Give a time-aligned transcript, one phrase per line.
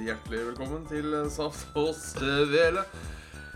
[0.00, 2.84] hjertelig velkommen til eh, Saft og Svele.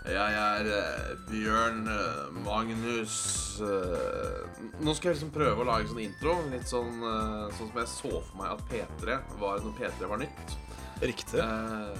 [0.07, 3.15] Jeg er eh, Bjørn eh, Magnus
[3.59, 6.37] eh, Nå skal jeg liksom prøve å lage sånn intro.
[6.51, 10.21] Litt sånn, eh, sånn som jeg så for meg at P3 var når P3 var
[10.21, 10.55] nytt.
[11.01, 11.41] Riktig.
[11.41, 11.97] Eh,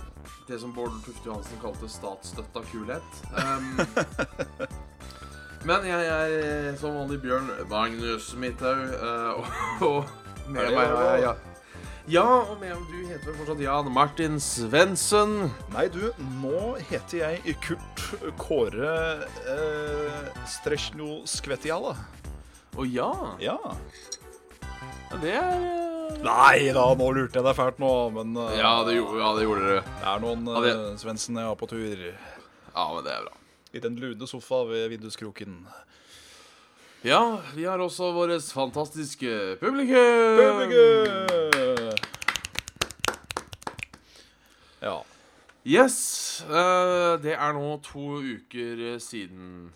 [0.47, 3.19] det som Bård Tufte Johansen kalte statsstøtta kulhet.
[3.33, 3.81] Um,
[5.67, 11.23] men jeg er eh, som vanlig Bjørn Magnus Midthaug, eh, og, og med meg har
[11.25, 11.46] jeg
[12.07, 12.23] ja.
[12.23, 15.49] ja, og med om du heter fortsatt Jan Martin Svendsen.
[15.73, 16.05] Nei, du,
[16.41, 18.03] nå heter jeg Kurt
[18.39, 18.93] Kåre
[19.53, 21.95] eh, Stresjno Skvettiala.
[22.77, 23.11] Å ja.
[23.43, 23.57] Ja.
[23.59, 25.17] ja.
[25.21, 25.83] Det er eh,
[26.23, 29.43] Nei da, nå lurte jeg deg fælt nå, men eh, ja det, gjorde, ja, det
[29.47, 29.81] gjorde dere.
[29.99, 32.05] det er noen Ja, det- uh, Svendsen jeg har på tur.
[32.07, 33.35] Ja, men det er bra.
[33.75, 35.59] I den lune sofa ved vinduskroken.
[37.05, 37.21] Ja,
[37.53, 40.39] vi har også vårt fantastiske publikum.
[40.39, 41.66] publikum.
[44.83, 45.01] Ja.
[45.67, 45.97] Yes.
[46.47, 49.73] Uh, det er nå to uker siden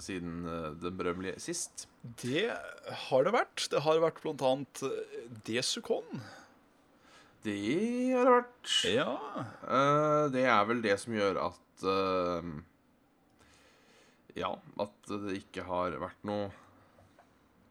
[0.00, 1.82] Siden eh, den berømmelige sist.
[2.22, 2.46] Det
[3.04, 3.66] har det vært.
[3.68, 6.22] Det har vært blant annet eh, Desukon.
[7.44, 7.52] Det
[8.14, 8.70] har det vært.
[8.88, 9.10] Ja.
[9.60, 12.48] Uh, det er vel det som gjør at uh,
[14.40, 16.48] Ja, at det ikke har vært noe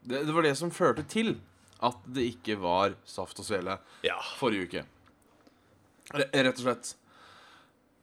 [0.06, 1.34] det, det var det som førte til
[1.84, 3.74] at det ikke var Saft og Svele
[4.06, 4.16] Ja.
[4.38, 4.86] forrige uke.
[6.14, 6.94] R rett og slett.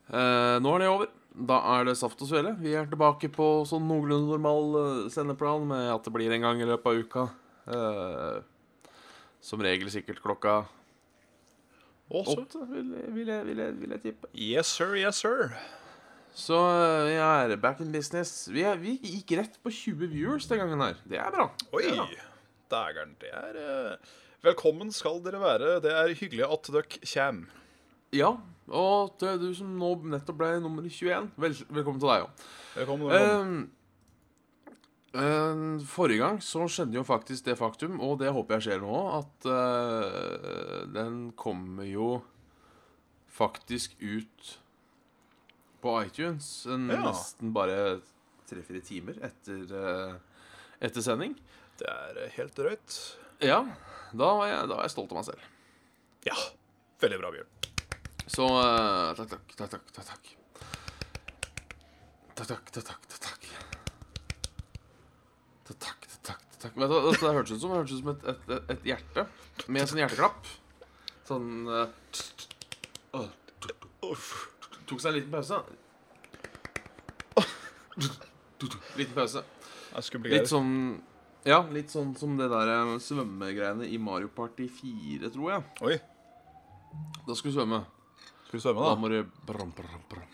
[0.07, 1.13] Eh, nå er det over.
[1.37, 2.55] Da er det Saft og Svele.
[2.57, 6.63] Vi er tilbake på sånn noenlunde normal eh, sendeplan med at det blir en gang
[6.63, 7.27] i løpet av uka.
[7.67, 8.37] Eh,
[9.43, 10.63] som regel sikkert klokka
[12.07, 14.29] åtte, vil, vil, vil, vil jeg tippe.
[14.33, 15.51] Yes, sir, yes, sir.
[16.37, 18.47] Så eh, vi er back in business.
[18.53, 20.99] Vi, er, vi gikk rett på 20 viewers den gangen her.
[21.09, 21.49] Det er bra.
[21.73, 21.83] Oi,
[22.67, 24.15] Det er Det er eh,
[24.45, 25.79] Velkommen skal dere være.
[25.83, 27.47] Det er hyggelig at dere kjem.
[28.15, 28.29] Ja,
[28.71, 32.45] og til du som nå nettopp ble nummer 21, vel, velkommen til deg òg.
[32.77, 33.09] Velkommen.
[33.11, 33.71] velkommen.
[35.87, 39.47] forrige gang så skjedde jo faktisk det faktum, og det håper jeg skjer nå, at
[39.49, 42.21] uh, den kommer jo
[43.37, 44.59] faktisk ut
[45.81, 47.01] på iTunes en Ja.
[47.05, 48.01] nesten bare
[48.47, 50.15] tre-fire timer etter, eh,
[50.81, 51.35] etter sending.
[51.77, 53.17] Det er eh, helt drøyt.
[53.43, 53.59] Ja,
[54.13, 55.41] da var, jeg, da var jeg stolt av meg selv.
[56.25, 56.37] Ja.
[57.03, 57.76] Veldig bra, Bjørn.
[58.27, 60.25] Så eh, takk, takk, takk, takk, takk, takk.
[62.35, 62.99] Takk, takk, takk, takk,
[65.79, 66.75] takk, takk.
[66.75, 66.87] Det
[67.31, 69.25] hørtes ut som, det hørtes ut som et, et, et, hjerte
[69.71, 70.51] med sånn hjerteklapp.
[71.27, 71.87] Sånn eh.
[74.87, 75.63] Tok seg en liten pause.
[78.99, 79.43] Liten pause.
[79.97, 80.71] Er Litt sånn
[81.47, 85.69] Ja, litt sånn som det der eh, svømmegreiene i Mario Party 4, tror jeg.
[85.87, 86.01] Oi.
[87.23, 87.85] Da skulle du svømme.
[88.47, 88.99] Skal vi svømme, Da da?
[89.01, 90.33] må du brum, brum, brum.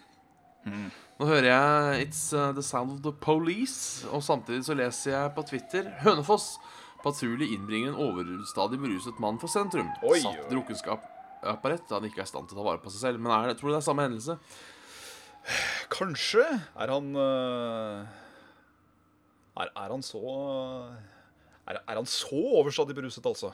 [1.20, 5.34] Nå hører jeg It's uh, the sound of the police, og samtidig så leser jeg
[5.36, 6.54] på Twitter Hønefoss.
[7.04, 9.90] Patrulje innbringer en overstadig beruset mann fra sentrum.
[10.08, 13.02] Oi, Satt drukkenskapsapparat da han ikke er i stand til å ta vare på seg
[13.10, 13.20] selv.
[13.20, 14.38] Men er det, tror du det er samme hendelse?
[15.92, 16.46] Kanskje
[16.80, 18.06] er han eh,
[19.60, 20.22] er, er han så
[21.68, 23.52] er, er han så overstadig beruset, altså?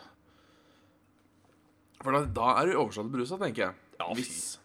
[2.03, 3.73] For da, da er du overstadig berusa, tenker jeg.
[3.99, 4.59] Ja, hvis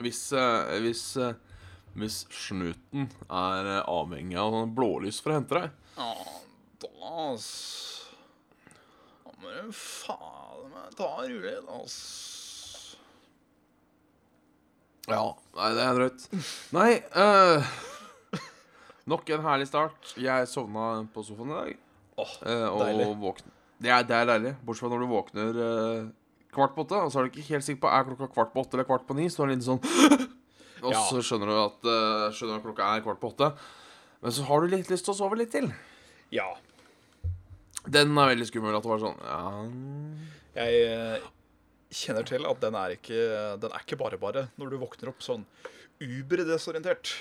[0.00, 1.34] hvis, eh, hvis, eh,
[1.98, 5.74] hvis snuten er eh, avhengig av sånn blålys for å hente deg.
[5.98, 6.14] Ja,
[6.80, 7.50] da ass
[9.24, 11.98] Da må du faen meg ta det rolig, ass.
[15.10, 15.24] Ja,
[15.58, 16.26] nei, det er drøyt.
[16.76, 17.70] Nei uh,
[19.10, 20.12] Nok en herlig start.
[20.20, 21.80] Jeg sovna på sofaen i dag.
[22.20, 23.06] Åh, eh, og deilig.
[23.18, 23.52] Våkne.
[23.80, 24.52] Det er, det er deilig.
[24.62, 26.10] Bortsett fra når du våkner eh,
[26.54, 28.64] kvart på åtte, og så er du ikke helt sikker på er klokka kvart på
[28.64, 29.28] åtte eller kvart på ni.
[29.30, 29.82] Så er det litt sånn
[30.86, 31.00] Og Ja.
[31.10, 33.50] så skjønner du at uh, Skjønner at klokka er kvart på åtte.
[34.24, 35.68] Men så har du litt lyst til å sove litt til.
[36.32, 36.48] Ja.
[37.88, 38.76] Den er veldig skummel.
[38.76, 39.42] At det var sånn ja.
[40.60, 41.28] Jeg eh,
[41.94, 43.20] kjenner til at den er ikke
[43.62, 45.46] Den er ikke bare bare når du våkner opp sånn
[46.00, 47.12] uberdesorientert.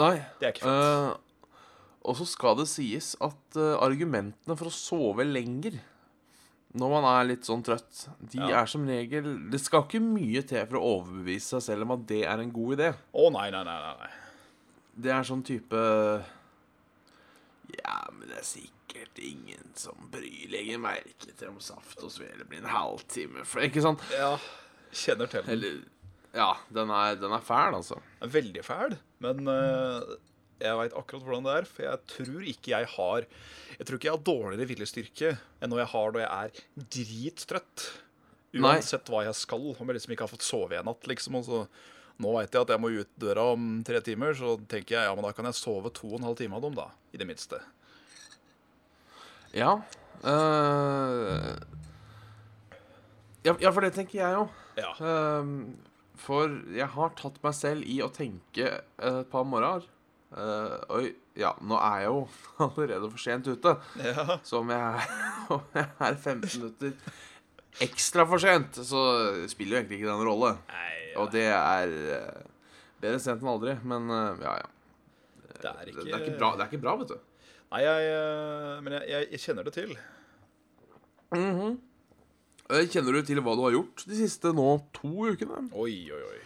[0.00, 0.16] Nei.
[0.40, 1.16] Det er ikke fett.
[1.16, 1.58] Uh,
[2.02, 5.78] og så skal det sies at uh, argumentene for å sove lenger
[6.74, 8.62] når man er litt sånn trøtt, de Ja.
[8.62, 12.06] er som regel Det skal ikke mye til for å overbevise seg selv om at
[12.08, 12.94] det er en god idé.
[13.12, 13.78] Å nei, nei, nei.
[13.82, 14.10] nei, nei.
[15.02, 15.82] Det er sånn type
[17.78, 22.44] Ja, men det er sikkert ingen som bryr legger merke til om saft og svele
[22.48, 24.02] blir en halvtime for Ikke sant?
[24.12, 24.34] Ja,
[24.92, 25.54] kjenner til den.
[25.56, 25.80] Eller
[26.34, 27.98] Ja, den er, den er fæl, altså.
[28.24, 30.14] Veldig fæl, men eh,
[30.62, 31.68] jeg veit akkurat hvordan det er.
[31.68, 33.26] For jeg tror ikke jeg har
[33.78, 37.86] Jeg tror ikke jeg har dårligere viljestyrke enn når jeg har når jeg er drittrøtt.
[38.52, 38.76] Nei.
[38.76, 39.70] Uansett hva jeg skal.
[39.72, 41.38] Om jeg liksom ikke har fått sove en natt, liksom.
[41.40, 41.60] Og så,
[42.22, 45.14] nå veit jeg at jeg må ut døra om tre timer, så tenker jeg ja,
[45.16, 46.90] men da kan jeg sove to og en halv time av dem, da.
[47.12, 47.62] I det minste.
[49.56, 49.78] Ja.
[50.22, 51.56] Uh...
[53.42, 54.44] ja, ja, for det tenker jeg jo.
[54.78, 54.92] Ja.
[55.00, 55.72] Uh...
[56.22, 59.88] for jeg har tatt meg selv i å tenke et par morgener
[60.36, 62.22] eh, Oi, ja, nå er jeg jo
[62.68, 63.74] allerede for sent ute.
[64.02, 64.38] ja.
[64.46, 65.10] Så om jeg,
[65.56, 66.96] om jeg er 15 minutter
[67.82, 69.02] ekstra for sent, så
[69.48, 70.54] spiller jo egentlig ikke den rolle.
[70.72, 71.18] Nei, ja.
[71.22, 72.42] Og det er uh,
[73.00, 74.68] bedre sent enn aldri, men uh, ja, ja.
[75.48, 77.48] det er ikke, det, er ikke bra, det er ikke bra, vet du.
[77.72, 78.10] Nei, jeg,
[78.84, 79.94] men jeg, jeg, kjenner det til.
[82.72, 85.64] Eh, Kjenner du til hva du har gjort de siste nå to ukene?
[85.72, 86.42] Oi, oi, oi.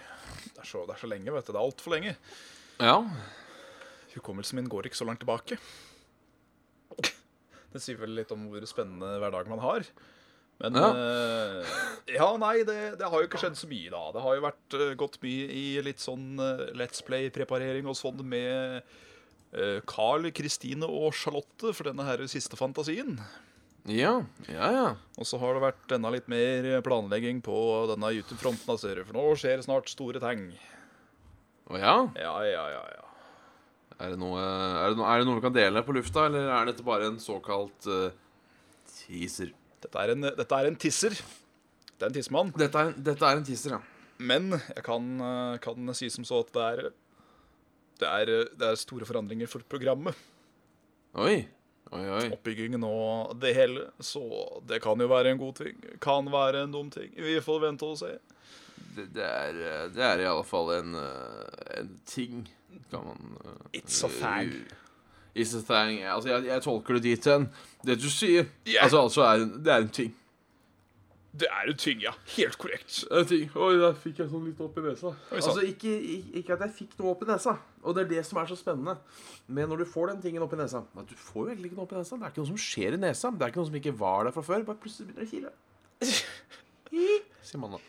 [0.47, 1.53] Det er så, det er så lenge, vet du.
[1.53, 2.15] Det er altfor lenge.
[2.79, 2.97] Ja.
[4.17, 5.59] Hukommelsen min går ikke så langt tilbake.
[7.73, 9.85] Det sier vel litt om hvor spennende hverdag man har.
[10.63, 10.87] Men Ja.
[10.97, 11.73] uh,
[12.09, 14.05] ja, nei, det, det har jo ikke skjedd så mye, da.
[14.15, 18.23] Det har jo vært uh, gått mye i litt sånn uh, Let's Play-preparering og sånn
[18.25, 18.87] med
[19.89, 23.15] Carl, Kristine og Charlotte for denne her siste fantasien.
[23.89, 24.19] Ja,
[24.51, 24.89] ja, ja.
[25.17, 27.55] Og så har det vært enda litt mer planlegging på
[27.89, 28.67] denne YouTube-fronten.
[28.77, 30.49] For nå skjer snart store ting.
[31.71, 31.95] Å ja?
[32.19, 33.06] Ja, ja, ja, ja.
[33.97, 36.51] Er det, noe, er, det noe, er det noe vi kan dele på lufta, eller
[36.53, 38.11] er dette bare en såkalt uh,
[38.91, 39.55] teaser?
[39.81, 41.17] Dette er en, dette er en tisser.
[41.97, 42.53] Det er en tissemann.
[42.61, 43.83] Dette er, dette er en teaser, ja.
[44.17, 46.87] Men jeg kan, eh, kan si som så at det er,
[48.01, 50.17] det er Det er store forandringer for programmet.
[51.15, 51.47] Oi.
[51.93, 52.25] Oi, oi.
[52.35, 53.91] Oppbyggingen og det hele.
[54.01, 54.23] Så
[54.67, 55.77] det kan jo være en god ting.
[56.01, 57.13] Kan være en dum ting.
[57.15, 58.17] Vi får vente og se.
[58.97, 60.97] Det, det, er, eh, det er i alle fall en,
[61.77, 62.47] en ting,
[62.91, 64.53] kan man uh, It's a thang.
[65.37, 66.03] It's a thang.
[66.05, 67.49] Altså, jeg, jeg tolker det dit hen.
[67.87, 68.47] Det du sier.
[68.69, 68.85] yeah.
[68.85, 70.15] Altså, altså er, det er en ting.
[71.37, 72.11] Det er en ting, ja.
[72.37, 73.05] Helt korrekt.
[73.13, 73.51] En ting.
[73.61, 75.11] Oi, der fikk jeg sånn litt opp i nesa.
[75.13, 75.37] Oi.
[75.37, 75.93] Altså, ikke,
[76.41, 77.53] ikke- at jeg fikk noe opp i nesa.
[77.83, 78.95] Og det er det som er så spennende.
[79.47, 81.85] Men når du får den tingen opp i nesa Du får jo egentlig ikke noe
[81.85, 82.17] opp i nesa.
[82.17, 83.31] Det er ikke noe som skjer i nesa.
[83.31, 84.65] Det er ikke noe som ikke var der fra før.
[84.71, 85.51] Bare plutselig begynner det å kile.
[87.47, 87.81] Sier man da.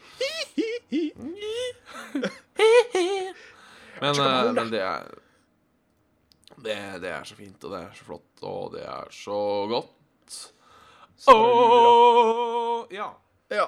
[4.02, 5.08] Men, eh, men det er
[6.58, 10.38] det, det er så fint, og det er så flott, og det er så godt.
[11.18, 13.12] Så Åh, ja.
[13.54, 13.68] Ja.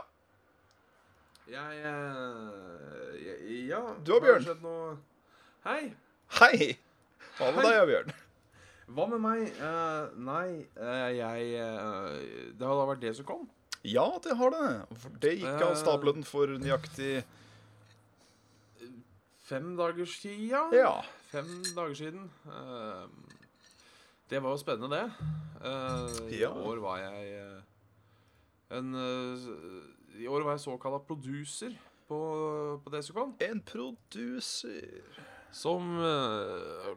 [1.49, 3.81] Jeg, eh, jeg Ja.
[4.05, 4.97] Du og Bjørn.
[5.65, 5.93] Hei.
[6.39, 6.77] Hei!
[7.37, 7.73] Hva med Hei.
[7.73, 8.11] deg, Bjørn?
[8.89, 9.41] Hva med meg?
[9.61, 12.15] Uh, nei, uh, jeg uh,
[12.57, 13.43] Det har da vært det som kom.
[13.85, 14.69] Ja, det har det.
[15.03, 17.21] For det gikk av stabelen for nøyaktig
[19.49, 20.73] Fem dager siden.
[20.77, 20.99] Ja.
[21.31, 22.27] Fem dager siden.
[22.45, 23.05] Eh,
[24.29, 25.29] det var jo spennende, det.
[25.65, 26.51] Eh, I Ja.
[26.53, 28.91] år var jeg eh, en
[30.19, 31.73] I år var jeg såkalla producer
[32.07, 32.19] på,
[32.83, 33.33] på Desicon.
[33.41, 35.01] En producer.
[35.51, 35.95] Som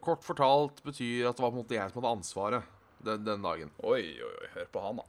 [0.05, 2.67] kort fortalt betyr at det var på en måte jeg som hadde ansvaret
[3.01, 3.71] den, den dagen.
[3.81, 4.51] Oi, oi, oi.
[4.59, 5.07] Hør på han, da.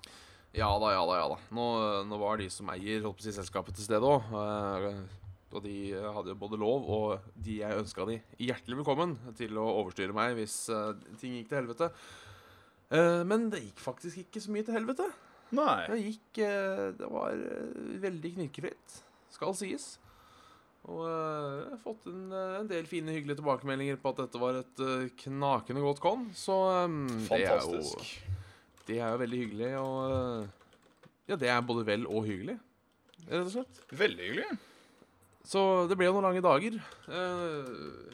[0.55, 1.17] Ja da, ja da.
[1.19, 1.65] ja da Nå,
[2.07, 4.31] nå var de som eier holdt på å si, selskapet til stede òg.
[5.53, 9.65] Og de hadde jo både lov og de jeg ønska de hjertelig velkommen til å
[9.83, 11.89] overstyre meg hvis eh, ting gikk til helvete.
[12.93, 15.09] Eh, men det gikk faktisk ikke så mye til helvete.
[15.53, 15.83] Nei.
[15.91, 18.97] Det gikk eh, Det var eh, veldig knirkefritt,
[19.35, 19.91] skal sies.
[20.89, 24.41] Og eh, jeg har fått en, eh, en del fine, hyggelige tilbakemeldinger på at dette
[24.41, 26.27] var et eh, knakende godt con.
[26.35, 27.81] Så eh, det er jo
[28.83, 32.57] det er jo veldig hyggelig, og Ja, det er både vel og hyggelig,
[33.29, 33.77] rett og slett.
[33.95, 34.57] Veldig hyggelig.
[35.43, 36.77] Så det ble jo noen lange dager
[37.11, 37.73] uh,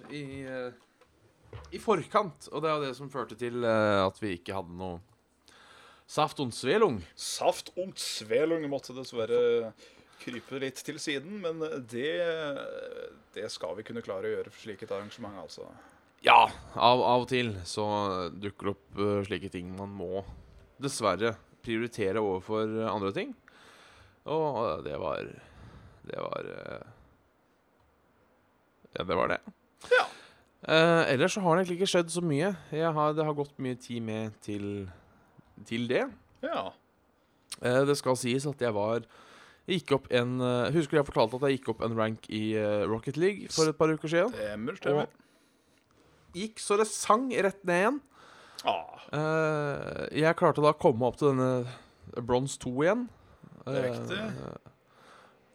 [0.09, 0.73] i, uh,
[1.69, 4.73] i forkant, og det er jo det som førte til uh, at vi ikke hadde
[4.79, 4.97] noe
[6.09, 7.03] saft und svelung.
[7.13, 9.73] Saft und svelung måtte dessverre
[10.19, 12.17] krype litt til siden, men det,
[13.37, 15.69] det skal vi kunne klare å gjøre for slik et arrangement, altså.
[16.25, 17.85] Ja, av, av og til så
[18.33, 20.25] dukker det opp slike ting man må
[20.81, 23.37] dessverre prioritere overfor andre ting.
[24.27, 25.29] Og det var
[26.09, 26.47] Det var
[28.99, 29.39] Ja, det var det.
[29.93, 30.05] Ja.
[30.67, 32.51] Uh, ellers så har det egentlig ikke skjedd så mye.
[32.73, 34.89] Har, det har gått mye tid med til,
[35.69, 36.03] til det.
[36.43, 36.65] Ja.
[37.63, 39.05] Uh, det skal sies at jeg var
[39.69, 42.57] jeg gikk opp en uh, Husker jeg fortalte at jeg gikk opp en rank i
[42.89, 44.33] Rocket League for et par uker siden?
[44.33, 45.11] Stemmer, stemmer.
[46.35, 47.99] Gikk så det sang rett ned igjen.
[48.67, 49.05] Ah,
[50.11, 53.05] jeg klarte da å komme opp til denne bronse 2 igjen.
[53.69, 54.19] Riktig.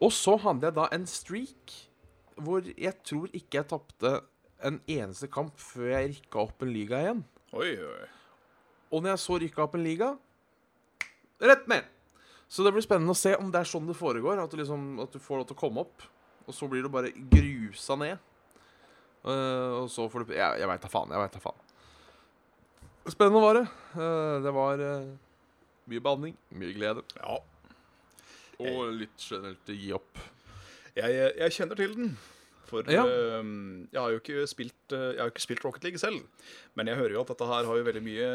[0.00, 1.74] Og så hadde jeg da en streak
[2.42, 4.12] hvor jeg tror ikke jeg tapte
[4.64, 7.24] en eneste kamp før jeg rykka opp en liga igjen.
[7.52, 8.06] oi, oi.
[8.94, 10.14] Og når jeg så rykka opp en liga
[11.42, 11.90] rett ned.
[12.48, 14.38] Så det blir spennende å se om det er sånn det foregår.
[14.42, 16.04] At du, liksom, at du får lov til å komme opp,
[16.44, 18.30] og så blir du bare grusa ned.
[19.24, 21.14] Uh, og så får du Jeg, jeg veit da faen.
[21.14, 21.62] Jeg vet da faen.
[23.08, 23.64] Spennende var det.
[23.96, 25.10] Uh, det var uh,
[25.90, 27.04] mye behandling, mye glede.
[27.18, 27.40] Ja.
[28.62, 30.20] Og litt generelt gi opp.
[30.96, 32.14] Jeg, jeg kjenner til den.
[32.68, 33.04] For Ja.
[33.04, 33.44] uh,
[33.92, 36.22] jeg har jo ikke spilt eh, Jeg har jo ikke spilt Rocket League selv.
[36.74, 38.28] Men jeg hører jo at dette her har jo veldig mye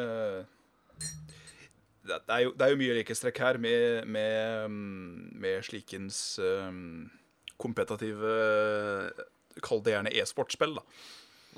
[2.06, 7.10] Det er jo, det er jo mye likhetstrekk her med, med, mm, med slikens um,
[7.62, 8.32] kompetative
[9.66, 10.84] Kall det gjerne e-sportspill, da.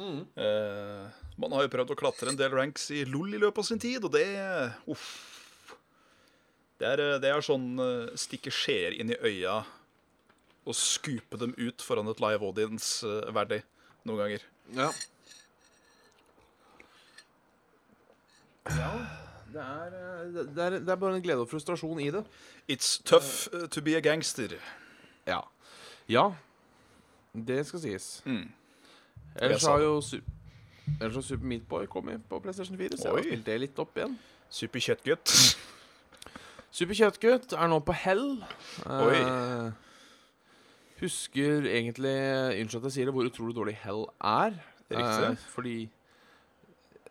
[0.01, 1.03] Eh,
[1.37, 3.81] man har jo prøvd å klatre en del ranks i LOL i løpet av sin
[3.83, 4.25] tid, og det
[4.89, 5.05] Uff.
[6.81, 9.59] Det er, eh, det er sånn eh, stikke skjeer inn i øya
[10.65, 13.61] og skupe dem ut foran et live audience eh, verdig
[14.05, 14.45] noen ganger.
[14.77, 14.89] Ja.
[18.71, 18.91] Ja,
[19.51, 22.23] det er, eh, det, er, det er bare en glede og frustrasjon i det.
[22.69, 24.53] It's tough eh, to be a gangster.
[25.27, 25.41] Ja.
[26.09, 26.31] Ja,
[27.33, 28.21] det skal sies.
[28.25, 28.51] Mm.
[29.35, 30.19] Ellers har jo Su
[30.99, 33.79] Ellers har Super Meat Boy kommet på PlayStation 4, så jeg har spilt det litt
[33.79, 34.17] opp igjen.
[34.51, 35.31] Super kjøttgutt.
[36.71, 38.25] Super Kjøttgutt er nå på hell.
[38.87, 39.15] Oi.
[39.19, 39.90] Eh,
[41.01, 42.13] husker egentlig
[42.61, 44.55] Unnskyld at jeg sier det, hvor utrolig dårlig hell er.
[44.91, 45.27] Riktig.
[45.27, 45.75] Eh, fordi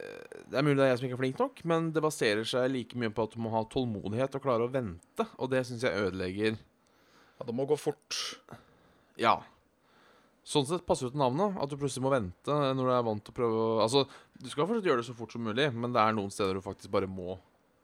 [0.00, 2.48] eh, Det er mulig det er jeg som ikke er flink nok, men det baserer
[2.48, 5.64] seg like mye på at du må ha tålmodighet og klare å vente, og det
[5.68, 8.18] syns jeg ødelegger Ja, det må gå fort.
[9.20, 9.38] Ja.
[10.46, 13.22] Sånn sett passer jo til navnet, at du plutselig må vente når du er vant
[13.24, 14.06] til å prøve å Altså,
[14.40, 16.64] du skal fortsatt gjøre det så fort som mulig, men det er noen steder du
[16.64, 17.36] faktisk bare må,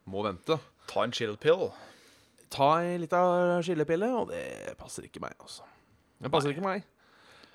[0.09, 0.59] må vente.
[0.91, 1.69] Ta en chill pill.
[2.53, 3.21] Ta ei lita
[3.65, 5.67] skillepille, og det passer ikke meg, altså.
[6.23, 6.85] Det passer ikke meg.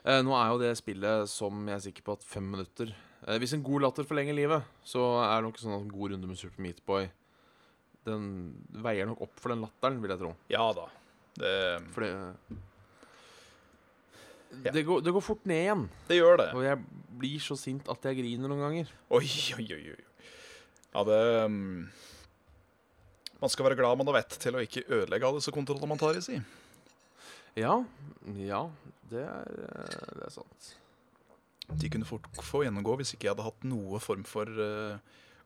[0.05, 3.37] Eh, nå er jo det spillet som jeg er sikker på at fem minutter eh,
[3.41, 6.29] Hvis en god latter forlenger livet, så er det nok sånn at en god runde
[6.29, 7.05] med Super Meat Boy
[8.07, 8.23] Den
[8.81, 10.31] veier nok opp for den latteren, vil jeg tro.
[10.49, 10.87] Ja da.
[11.37, 11.51] Det,
[11.93, 12.09] Fordi
[14.65, 14.71] Ja.
[14.73, 15.83] det, går, det går fort ned igjen.
[16.09, 16.47] det gjør det.
[16.57, 16.81] Og jeg
[17.21, 18.89] blir så sint at jeg griner noen ganger.
[19.13, 19.27] Oi,
[19.59, 19.83] oi, oi.
[19.93, 20.31] oi.
[20.91, 21.85] Ja, det mm,
[23.39, 26.01] Man skal være glad man har vett til å ikke ødelegge alle disse kontrollene man
[26.01, 26.41] tar i si.
[27.59, 27.83] Ja,
[28.37, 28.61] ja,
[29.11, 30.69] det er, eh, det er sant.
[31.71, 34.97] De kunne fort få gjennomgå hvis ikke jeg hadde hatt noe form for uh,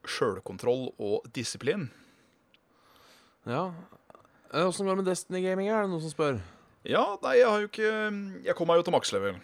[0.10, 1.88] sjølkontroll og disiplin.
[3.46, 3.68] Ja.
[4.54, 5.70] Eh, Åssen går det med Destiny-gaming?
[5.70, 6.40] Er det noen som spør?
[6.86, 7.92] Ja, nei, jeg har jo ikke
[8.46, 9.38] Jeg kom meg jo til makslevel.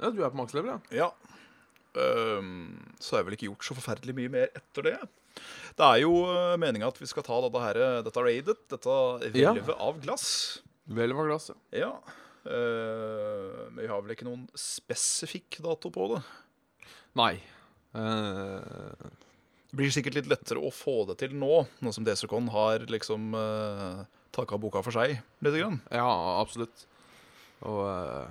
[0.00, 0.80] Ja, du er på makslevel, ja?
[1.04, 1.10] Ja.
[1.96, 4.96] Um, så har jeg vel ikke gjort så forferdelig mye mer etter det.
[5.76, 6.12] Det er jo
[6.60, 8.96] meninga at vi skal ta dette, her, dette raidet, dette
[9.40, 9.52] Ja.
[9.76, 10.26] av glass.
[10.86, 11.56] Vel var glass, ja.
[11.82, 11.92] Ja.
[12.46, 16.22] eh, men vi har vel ikke noen spesifikk dato på det.
[17.18, 17.34] Nei.
[17.96, 18.92] Uh,
[19.70, 23.32] Det blir sikkert litt lettere å få det til nå, nå som Desicon har liksom
[23.34, 24.04] uh,
[24.36, 25.80] takka boka for seg lite grann.
[25.90, 26.06] ja,
[26.40, 26.84] absolutt.
[27.64, 28.28] Og uh,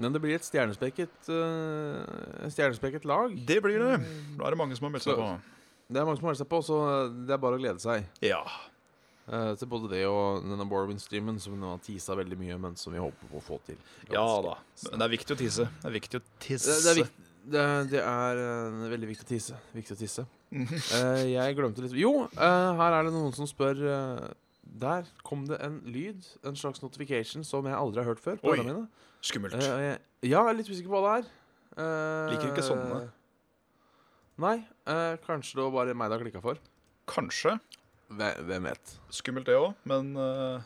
[0.00, 3.36] Men det blir et stjernespekket uh, Stjernespekket lag.
[3.46, 3.98] Det blir det.
[4.38, 5.28] Da er det mange som har meldt seg på.
[5.88, 6.80] Det er mange som har meldt seg på, så
[7.28, 8.08] det er bare å glede seg.
[8.24, 8.40] Ja.
[9.28, 12.94] Eh, til både det og denne Borwin-streamen, som nå har tisa veldig mye, men som
[12.94, 13.76] vi håper på å få til.
[14.08, 14.54] ja da.
[14.88, 15.66] Men det er viktig å tisse.
[15.82, 16.76] Det er viktig å tisse.
[16.80, 19.58] Det, er, vik- det, det er uh, veldig viktig å tisse.
[19.76, 20.24] Viktig å tisse.
[20.54, 24.22] uh, jeg glemte litt Jo, uh, her er det noen som spør eh,
[24.80, 28.40] Der kom det en lyd, en slags notification, som jeg aldri har hørt før.
[28.40, 28.62] på Oi.
[28.64, 28.86] mine.
[29.20, 29.58] Skummelt.
[29.60, 31.30] Eh, jeg, ja, jeg er litt usikker på hva det er.
[31.84, 33.02] Eh, Liker ikke sånne.
[34.38, 34.56] Nei,
[34.88, 36.60] eh, kanskje det var bare meg det har klikka for.
[37.10, 37.58] Kanskje.
[38.08, 38.92] Hvem, vet.
[39.12, 40.64] Skummelt det òg, men uh,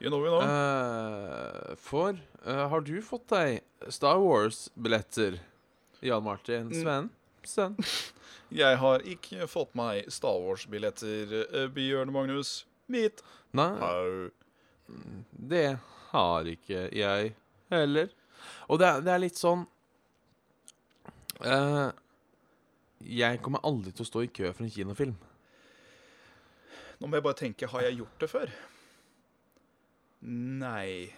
[0.00, 0.42] you know you know.
[0.44, 5.38] Uh, for uh, har du fått deg Star Wars-billetter,
[6.04, 6.68] Jan Martin?
[6.68, 6.82] Mm.
[6.82, 7.10] Sven?
[7.48, 7.78] Sven?
[8.60, 12.62] Jeg har ikke fått meg Star Wars-billetter, Bjørn Magnus.
[12.88, 13.20] Mitt.
[13.56, 14.28] Nei, Au.
[15.52, 15.78] det
[16.10, 17.34] har ikke jeg
[17.68, 18.12] heller.
[18.68, 19.64] Og det er, det er litt sånn
[21.44, 21.90] uh,
[23.04, 25.16] Jeg kommer aldri til å stå i kø for en kinofilm.
[26.98, 28.52] Nå må jeg bare tenke, har jeg gjort det før?
[30.26, 31.14] Nei.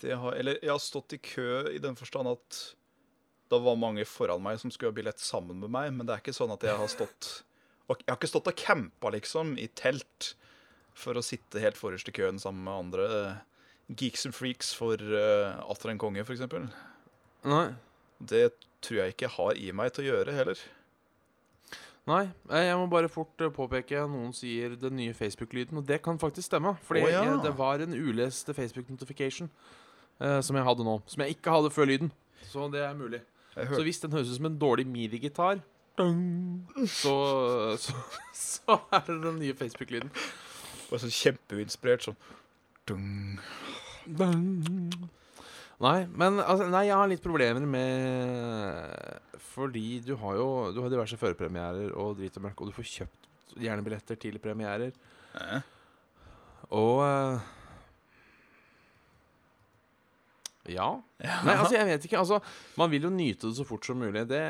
[0.00, 2.60] Det har, eller jeg har stått i kø i den forstand at
[3.48, 6.22] det var mange foran meg som skulle ha billett sammen med meg, men det er
[6.22, 7.42] ikke sånn at jeg har stått
[7.88, 10.34] og Jeg har ikke stått og campa, liksom, i telt
[10.92, 13.38] for å sitte helt forrest i køen sammen med andre eh,
[13.96, 16.42] geeks and freaks for uh, Atter en konge, f.eks.
[17.48, 17.68] Nei.
[18.18, 18.50] Det
[18.84, 20.60] tror jeg ikke jeg har i meg til å gjøre heller.
[22.08, 26.00] Nei, eh, jeg må bare fort eh, påpeke Noen sier den nye Facebook-lyden, og det
[26.04, 26.72] kan faktisk stemme.
[26.86, 27.24] Fordi oh, ja.
[27.26, 29.50] jeg, det var en ulest Facebook-notification
[30.20, 30.98] eh, som jeg hadde nå.
[31.06, 32.12] Som jeg ikke hadde før lyden.
[32.48, 33.20] Så det er mulig.
[33.58, 35.60] Så hvis den høres ut som en dårlig midi-gitar,
[35.98, 37.14] så,
[37.84, 37.94] så,
[38.34, 40.12] så er det den nye Facebook-lyden.
[40.88, 42.20] Bare sånn kjempeinspirert sånn
[42.88, 43.40] dung.
[45.78, 50.90] Nei, men altså, nei, jeg har litt problemer med Fordi du har jo Du har
[50.90, 54.92] diverse førpremierer og drit og mørk, og du får kjøpt gjerne billetter til premierer.
[55.38, 55.62] Eh.
[56.76, 57.46] Og eh,
[60.68, 60.88] Ja.
[61.18, 62.18] Nei, altså, jeg vet ikke.
[62.20, 62.38] Altså,
[62.76, 64.26] man vil jo nyte det så fort som mulig.
[64.28, 64.42] Det,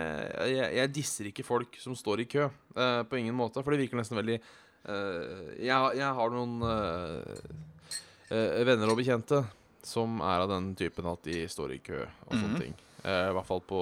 [0.51, 3.59] jeg, jeg disser ikke folk som står i kø, Uh, på ingen måte.
[3.63, 9.41] For det virker nesten veldig uh, jeg, jeg har noen uh, venner og bekjente
[9.89, 12.61] som er av den typen at de står i kø og sånne Mhm.
[12.61, 12.75] ting.
[13.05, 13.79] Eh, I hvert fall på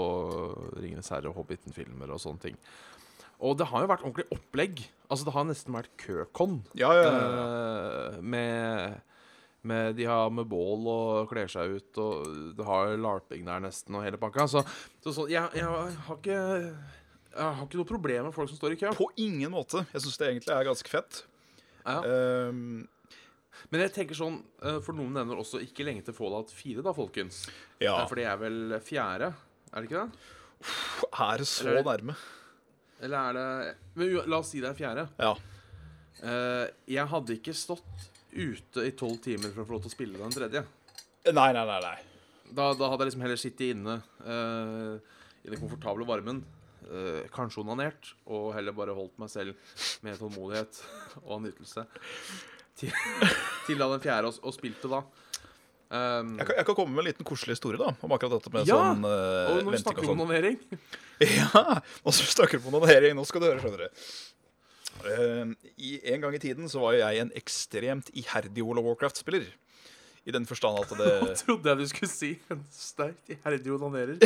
[0.76, 2.56] Ringenes herre og Hobbiten-filmer og sånne ting.
[3.40, 4.84] Og det har jo vært ordentlig opplegg.
[5.10, 6.62] Altså, det har nesten vært køkon.
[6.75, 8.12] Ja, ja, ja.
[8.16, 9.00] Eh, med,
[9.62, 13.94] med De har med bål og kler seg ut, og du har larping der nesten,
[13.98, 14.46] og hele pakka.
[14.48, 14.62] Så,
[15.04, 16.38] så, så jeg, jeg har ikke
[17.36, 18.92] Jeg har ikke noe problem med folk som står i kø.
[18.96, 19.82] På ingen måte.
[19.92, 21.25] Jeg syns det egentlig er ganske fett.
[21.84, 22.00] Ja.
[22.02, 22.86] Ehm,
[23.70, 26.92] Men jeg tenker sånn, eh, for noen nevner også ikke lenge til Fallout 4, da,
[26.96, 27.44] folkens.
[27.80, 27.94] ja.
[28.02, 29.32] Eh, For det er vel fjerde,
[29.72, 30.25] er det ikke det?
[31.20, 32.16] Er det så Eller- nærme?
[33.02, 35.08] Eller er det Men la oss si det er fjerde.
[35.20, 35.34] Ja.
[36.22, 39.96] Eh, jeg hadde ikke stått ute i tolv timer for å få lov til å
[39.96, 40.64] spille den tredje.
[41.32, 41.80] Nei, nei, nei.
[41.80, 41.98] nei.
[42.52, 44.98] Da, da hadde jeg liksom heller sittet inne uh,
[45.44, 46.44] i den komfortable varmen,
[46.86, 49.56] uh, kanskje onanert, og heller bare holdt meg selv
[50.06, 50.78] med tålmodighet
[51.25, 51.84] og nytelse
[52.78, 52.92] til,
[53.66, 55.02] til da den fjerde, og, og spilte da.
[55.87, 58.50] Um, Jeg kan, jeg kan komme med en liten koselig historie da om akkurat dette
[58.50, 58.75] med Ja!
[58.75, 60.56] sånn uh, og når vi snakker om onanering
[61.37, 61.61] Ja,
[62.02, 63.14] og så snakker vi om onanering.
[63.14, 64.09] Nå skal du høre, skjønner du.
[65.06, 68.88] Uh, i, en gang i tiden så var jo jeg en ekstremt iherdig World of
[68.90, 69.47] Warcraft-spiller.
[70.26, 72.33] I den forstand at det, Hva trodde jeg du skulle si?
[72.50, 74.18] En sterkt iherdig onanerer.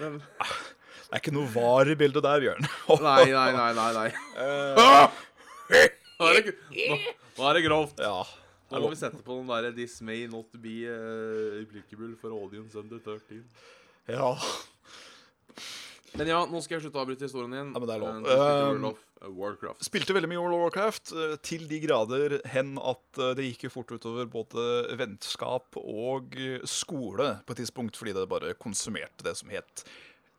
[0.00, 2.66] Men, det er ikke noe var i bildet der, Bjørn.
[3.06, 3.90] nei, nei, nei, nei.
[3.94, 4.08] nei.
[4.42, 6.96] Eh, Nå er det, nå,
[7.38, 7.98] nå er det grovt.
[8.00, 8.18] ja.
[8.66, 12.74] Nå må vi sette på den der 'This may not be uh, applicable for audience
[12.78, 13.44] under 13'.
[14.08, 14.32] ja.
[16.16, 17.72] Men ja, nå skal jeg slutte å avbryte historien din.
[17.74, 18.24] Ja, men det er lov.
[18.24, 19.84] Eh, Um, World of Warcraft.
[19.84, 23.66] Spilte veldig mye World of Warcraft, eh, til de grader hen at eh, det gikk
[23.66, 24.64] jo fort utover både
[24.96, 29.84] vennskap og eh, skole på et tidspunkt, fordi det bare konsumerte det som het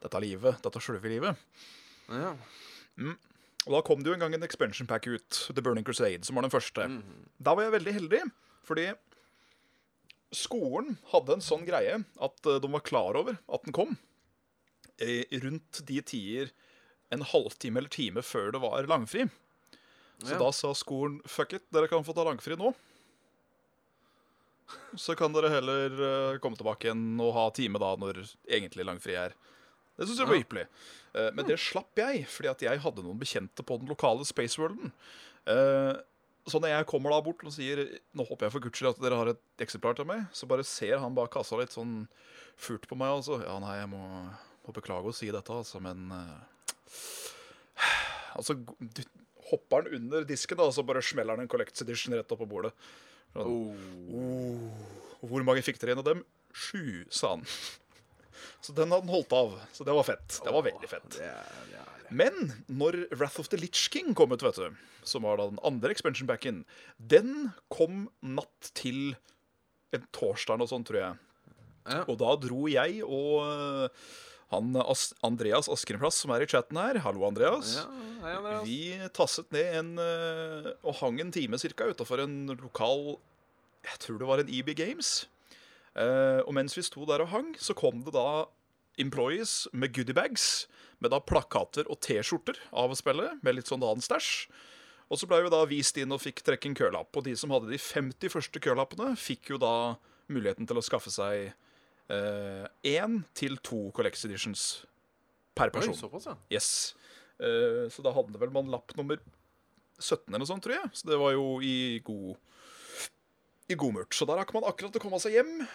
[0.02, 1.38] dette livet, dette sjølve livet.
[2.10, 2.34] Ja.
[3.68, 6.36] Og da kom det jo en gang en expansion pack ut, The Burning Crusade, som
[6.40, 6.88] var den første.
[6.88, 7.26] Mhm.
[7.44, 8.22] Da var jeg veldig heldig,
[8.64, 8.94] fordi
[10.36, 13.98] skolen hadde en sånn greie at eh, de var klar over at den kom.
[14.98, 16.50] Rundt de tider
[17.12, 19.30] en halvtime eller time før det var langfri.
[20.24, 20.40] Så Ja.
[20.40, 22.74] da sa skolen fuck it, dere kan få ta langfri nå.
[24.98, 29.16] Så kan dere heller eh, komme tilbake igjen og ha time da når egentlig langfri
[29.16, 29.34] er.
[29.98, 30.42] Det syns jeg var Ja.
[30.44, 30.66] ypperlig.
[30.68, 34.60] Eh, men det slapp jeg, fordi at jeg hadde noen bekjente på den lokale Space
[34.60, 34.92] Worlden.
[35.48, 35.94] Eh,
[36.48, 37.82] så når jeg kommer da bort og sier
[38.16, 40.64] Nå håper jeg for guds skyld at dere har et eksemplar til meg, så bare
[40.68, 42.06] ser han bak kassa litt sånn
[42.60, 43.18] furt på meg.
[43.20, 43.42] Altså.
[43.44, 44.02] Ja, nei, jeg må,
[44.64, 46.38] må beklage å si dette, altså, men uh,
[48.38, 49.02] Altså, du
[49.50, 52.44] hopper han under disken, da, og så bare smeller han en Collects Edition rett opp
[52.44, 52.74] på bordet.
[52.76, 53.04] Sånn,
[53.38, 53.76] Oh.
[54.18, 56.22] oh, hvor mange fikk dere igjen av dem?
[56.58, 57.44] Sju, sa han.
[58.62, 59.56] Så den hadde han holdt av.
[59.76, 60.40] Så det var fett.
[60.44, 61.20] Det var veldig fett.
[62.10, 65.62] Men når Wrath of the Litch King kom ut, vet du, som var da den
[65.68, 66.64] andre expansion packen,
[66.98, 69.16] den kom natt til
[69.96, 71.20] en torsdag og sånn, tror jeg.
[72.08, 74.08] Og da dro jeg og øh,
[74.52, 77.78] han As Andreas Askenplass, som er i chatten her Hallo, Andreas.
[77.80, 77.86] Ja,
[78.24, 78.66] hei, Andreas.
[78.68, 83.18] Vi tasset ned en øh, og hang en time cirka utafor en lokal
[83.88, 85.26] Jeg tror det var en EB Games.
[85.98, 88.46] Eh, og mens vi sto der og hang, så kom det da
[89.02, 90.68] employees med goodiebags.
[91.02, 94.48] Med da plakater og T-skjorter av spillet, med litt sånn annen stæsj.
[95.08, 97.12] Og så ble vi da vist inn og fikk trekke en kølapp.
[97.16, 99.76] Og de som hadde de 50 første kølappene, fikk jo da
[100.28, 101.54] muligheten til å skaffe seg
[102.08, 104.62] én til to Collects Editions
[105.58, 105.96] per Oi, person.
[105.98, 106.36] såpass, ja.
[106.54, 106.96] Yes.
[107.40, 109.20] Eh, så da hadde vel man lapp nummer
[110.00, 110.92] 17 eller noe sånt, tror jeg.
[110.98, 112.38] Så det var jo i god
[113.68, 114.16] i god murt.
[114.16, 115.66] Så der rakk man akkurat å komme seg hjem,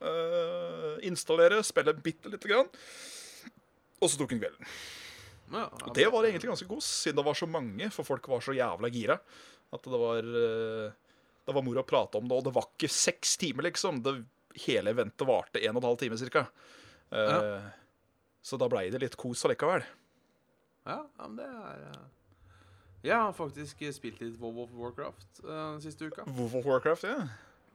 [0.00, 2.68] eh, installere, spille bitte lite grann,
[4.00, 4.74] og så tok hun kvelden.
[5.54, 8.44] ja Og det var egentlig ganske kos, siden det var så mange, for folk var
[8.44, 9.18] så jævla gira.
[9.74, 10.92] At det var uh,
[11.44, 14.02] Det var moro å prate om det, og det var ikke seks timer, liksom.
[14.04, 14.18] Det,
[14.66, 16.46] hele eventet varte en og en halv time cirka.
[17.10, 17.40] Uh, Ja.
[18.44, 19.86] Så da blei det litt kos allikevel.
[20.84, 21.94] Ja, men det er
[23.04, 26.26] Jeg har faktisk spilt litt WoW of Warcraft uh, siste uka.
[26.28, 27.22] WoW of Warcraft, ja.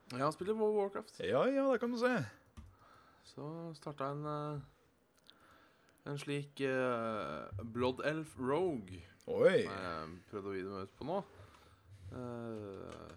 [0.09, 1.19] Jeg har spiller World of Warcraft.
[1.21, 2.11] Ja, ja, det kan du se.
[3.29, 4.61] Så starta en eh,
[6.09, 9.03] En slik uh, Blood Elf Rogue.
[9.29, 9.67] Oi.
[9.67, 11.19] som Jeg prøvde å gi dem ut på nå.
[12.09, 13.11] Uh,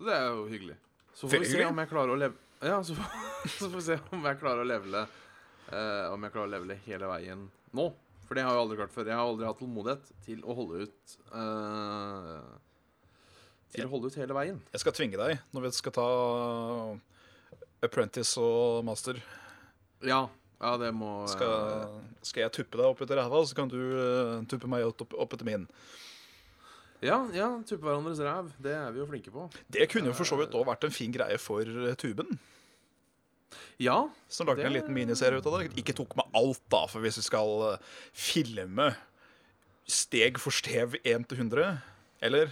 [0.00, 0.78] Det er jo hyggelig.
[1.14, 2.96] Så får vi se om jeg klarer å leve Ja, så,
[3.58, 6.80] så får vi se om jeg klarer å levele uh, Om jeg klarer å levele
[6.88, 7.46] hele veien
[7.76, 7.86] nå.
[8.26, 9.06] For det har jeg aldri klart før.
[9.06, 12.46] Jeg har aldri hatt tålmodighet til å holde ut eh,
[13.74, 14.58] Til å holde ut hele veien.
[14.72, 16.08] Jeg skal tvinge deg når vi skal ta
[17.84, 19.20] apprentice og master.
[20.06, 20.26] Ja,
[20.62, 23.78] ja det må eh, Skal, skal jeg tuppe deg opp etter ræva, så kan du
[23.78, 25.66] uh, tuppe meg opp, opp etter min.
[27.04, 28.52] Ja, ja, tuppe hverandres ræv.
[28.62, 29.48] Det er vi jo flinke på.
[29.72, 32.38] Det kunne jo for så vidt også vært en fin greie for eh, tuben.
[33.80, 35.74] Ja, Som lagde en liten miniserie ut av det.
[35.78, 38.90] Ikke tok med alt, da, for hvis vi skal eh, filme
[39.86, 41.76] steg for stev 1 til 100
[42.26, 42.50] Eller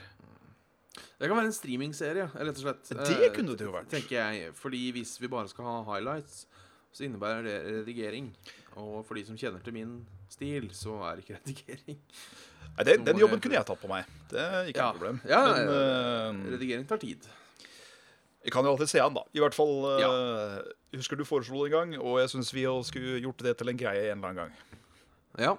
[0.95, 2.89] det kan være en streamingserie, rett og slett.
[2.91, 3.89] Det Eh, kunne det jo vært.
[3.91, 4.53] Tenker jeg.
[4.55, 6.47] Fordi hvis vi bare skal ha highlights,
[6.95, 8.29] så innebærer det redigering.
[8.77, 11.99] Og for de som kjenner til min stil, så er det ikke redigering.
[12.77, 14.05] Nei, den, den jobben kunne jeg tatt på meg.
[14.31, 14.87] Det er ikke Ja.
[14.93, 15.21] noe problem.
[15.29, 17.27] Ja, Men ja, eh, Redigering tar tid.
[18.45, 19.23] vi kan jo alltid se an, da.
[19.35, 20.63] I hvert fall eh,
[20.95, 23.77] Husker du foreslo det en gang, og jeg syns vi skulle gjort det til en
[23.79, 24.53] greie en eller annen gang.
[25.39, 25.57] Ja.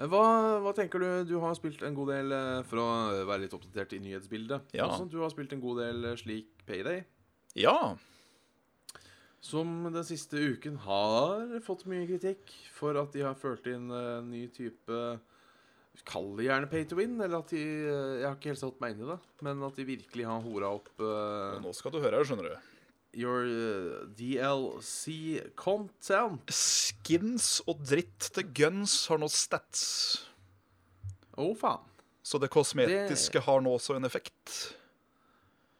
[0.00, 0.22] Eh, Hva,
[0.64, 1.08] hva tenker du?
[1.28, 2.88] Du har spilt en god del eh, for å
[3.28, 4.72] være litt oppdatert i nyhetsbildet.
[4.76, 4.88] Ja.
[4.88, 7.02] Også, du har spilt en god del eh, slik Payday,
[7.58, 7.76] Ja.
[9.40, 14.30] som den siste uken har fått mye kritikk for at de har ført inn en
[14.32, 15.00] ny type
[16.06, 18.78] Kall det gjerne pay to win, eller at de eh, Jeg har ikke helt satt
[18.80, 21.58] meg inn i det, men at de virkelig har hora opp uh...
[21.60, 22.69] Nå skal du høre her, skjønner du.
[23.16, 26.42] Your uh, DLC content.
[26.52, 29.84] Skins og dritt til guns har nå stats.
[31.36, 31.86] Å, faen.
[32.22, 34.76] Så det kosmetiske har nå også en effekt.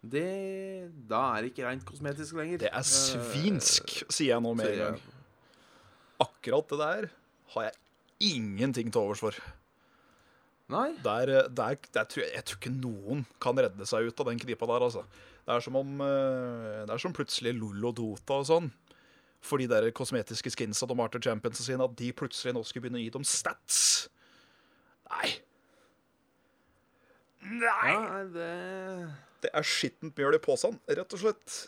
[0.01, 2.63] Det Da er det ikke rent kosmetisk lenger.
[2.65, 5.01] Det er svinsk, sier jeg nå med en gang.
[6.25, 7.09] Akkurat det der
[7.55, 7.77] har jeg
[8.33, 9.37] ingenting til overs for.
[10.71, 10.91] Nei.
[11.05, 14.41] Der, der, der tror jeg, jeg tror ikke noen kan redde seg ut av den
[14.41, 15.05] knipa der, altså.
[15.51, 18.69] Det er som om eh, Det er som plutselig LOL og Dota og sånn.
[19.43, 23.01] For de der kosmetiske skinsa de Marter Champions sine, at de plutselig nå skulle begynne
[23.01, 23.81] å gi dem stats.
[25.11, 25.31] Nei.
[27.41, 27.91] Nei!
[27.91, 28.49] Ja, det
[29.41, 31.59] Det er skittent mjøl i posen, rett og slett.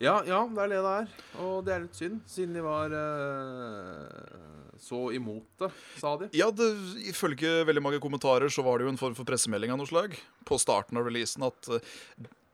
[0.00, 1.12] Ja, ja, det er det det er.
[1.42, 4.53] Og det er litt synd, siden de var eh,
[4.84, 6.28] så imot det, sa de.
[6.36, 6.68] Ja, det,
[7.08, 10.16] Ifølge veldig mange kommentarer så var det jo en form for pressemelding av noe slag
[10.44, 11.80] på starten av releasen at eh,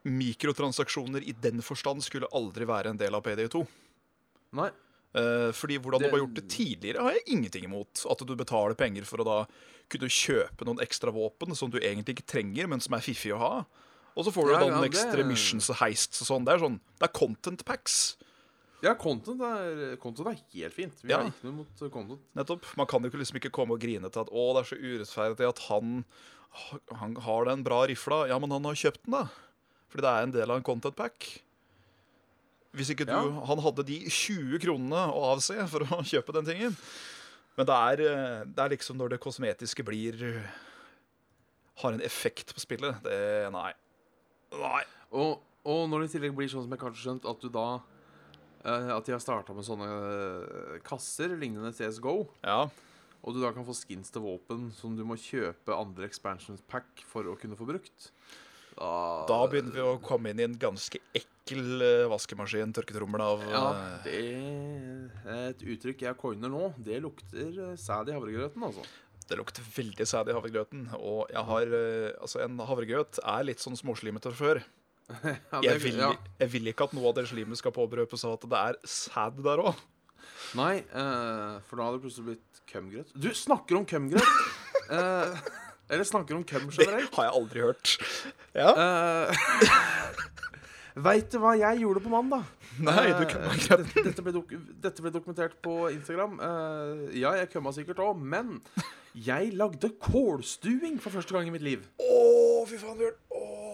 [0.06, 3.64] mikrotransaksjoner i den forstand skulle aldri være en del av PD2.
[4.58, 4.70] Nei.
[5.14, 8.06] Eh, fordi hvordan Det- du har gjort det tidligere, har jeg ingenting imot.
[8.10, 9.46] At du betaler penger for å da
[9.90, 13.38] kunne kjøpe noen ekstra våpen som du egentlig ikke trenger, men som er fiffig å
[13.38, 13.64] ha.
[14.16, 16.44] Og så får du Ja, da ja, noen det- ekstra missions og heists og sånn.
[16.44, 18.16] Det er sånn, det er content packs.
[18.82, 21.02] Ja, content er, content er helt fint.
[21.04, 21.18] Vi Ja.
[21.20, 22.20] har ikke noe imot eh, content.
[22.38, 22.64] Nettopp.
[22.80, 25.48] Man kan jo liksom ikke komme og grine til at å, det er så urettferdig
[25.50, 26.04] at han,
[27.02, 28.22] han har den bra rifla.
[28.30, 29.26] Ja, men han har kjøpt den, da.
[29.90, 31.28] Fordi det er en del av en content pack.
[32.72, 33.20] Hvis ikke du Ja.
[33.50, 36.76] Han hadde de 20 kronene å avse for å kjøpe den tingen.
[37.58, 40.16] Men det er, eh, det er liksom når det kosmetiske blir
[41.82, 43.02] Har en effekt på spillet.
[43.04, 43.72] Det Nei.
[44.52, 44.82] Nei.
[45.12, 47.80] Og, og når det i tillegg blir sånn som jeg kanskje skjønt, at du da
[48.64, 52.66] At de har starta med sånne eh, kasser lignende CSGO, Ja.
[53.24, 57.00] og du da kan få skins til våpen som du må kjøpe andre expansions pack
[57.08, 58.10] for å kunne få brukt.
[58.76, 63.42] Da, Da begynner vi å komme inn i en ganske ekkel eh, vaskemaskin, tørketrommel av
[63.48, 64.20] Ja, eh, det
[65.26, 66.70] er et uttrykk jeg coiner nå.
[66.78, 68.84] Det lukter eh, sæd i havregrøten, altså.
[69.30, 70.86] Det lukter veldig sæd i havregrøten.
[70.98, 74.62] Og jeg har, eh, altså en havregrøt er litt sånn småslimete før.
[75.24, 76.00] Ja, Jeg vil,
[76.40, 79.40] jeg vil ikke at noe av det slimet skal påberøpe seg at det er sæd
[79.44, 79.80] der òg.
[80.58, 83.12] Nei, eh, for da hadde det plutselig blitt kømgrøt.
[83.14, 84.34] Du snakker om kømgrøt!
[84.90, 85.34] Eh,
[85.86, 87.92] eller snakker om køm Det har jeg aldri hørt.
[88.58, 88.72] Ja?
[90.90, 92.42] Uh, Veit du hva jeg gjorde på mandag?
[92.82, 93.84] Nei, du kømmer kømma grøt.
[93.86, 94.42] dette, dette, ble
[94.82, 96.34] dette ble dokumentert på Instagram.
[96.42, 98.58] Eh, ja, jeg kømma sikkert òg, men
[99.14, 101.86] jeg lagde kålstuing for første gang i mitt liv.
[102.02, 103.20] Å, fy faen, Bjørn.
[103.38, 103.69] Åh.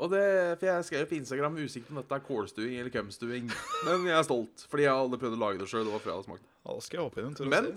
[0.00, 0.20] Og det,
[0.60, 3.50] For jeg skrev på Instagram usikker på om dette er kålstuing eller kømstuing.
[3.86, 5.90] Men jeg er stolt, fordi jeg har aldri prøvd å lage det sjøl.
[7.50, 7.68] Men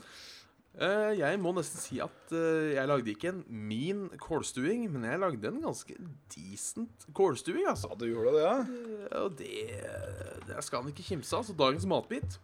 [0.79, 5.21] eh, jeg må nesten si at eh, jeg lagde ikke en min kålstuing, men jeg
[5.21, 5.97] lagde en ganske
[6.33, 7.91] decent kålstuing, altså.
[7.91, 8.55] Ja, du gjorde det, ja?
[8.63, 9.67] Eh, Og det,
[10.47, 11.43] det skal han ikke kimse av.
[11.47, 12.39] Så dagens matbit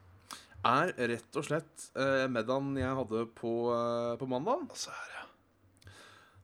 [0.67, 4.65] er rett og slett uh, middagen jeg hadde på, eh, på mandag.
[4.67, 5.25] Altså, her, ja.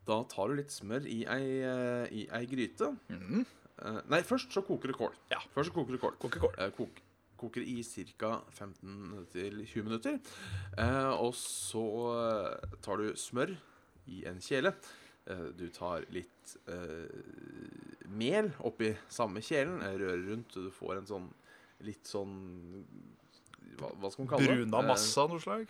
[0.06, 2.92] Da tar du litt smør i ei, eh, i ei gryte.
[3.10, 3.46] Mhm.
[3.82, 5.12] Eh, nei, først så koker det kål.
[5.32, 5.40] Ja.
[5.56, 6.14] Først så koker det kål.
[6.22, 6.54] Koker kål.
[6.64, 7.02] Eh, kok,
[7.42, 7.82] koker i
[8.18, 8.42] ca.
[8.56, 10.20] 15-20 minutter.
[10.78, 11.84] Eh, og så
[12.86, 13.56] tar du smør
[14.08, 14.74] i en kjele.
[15.28, 17.10] eh, du tar litt eh,
[18.08, 21.26] mel oppi samme kjelen, rører rundt, du får en sånn
[21.82, 22.86] litt sånn
[23.76, 24.56] Hva, hva skal man kalle det?
[24.70, 25.68] Bruna masse av noe slag.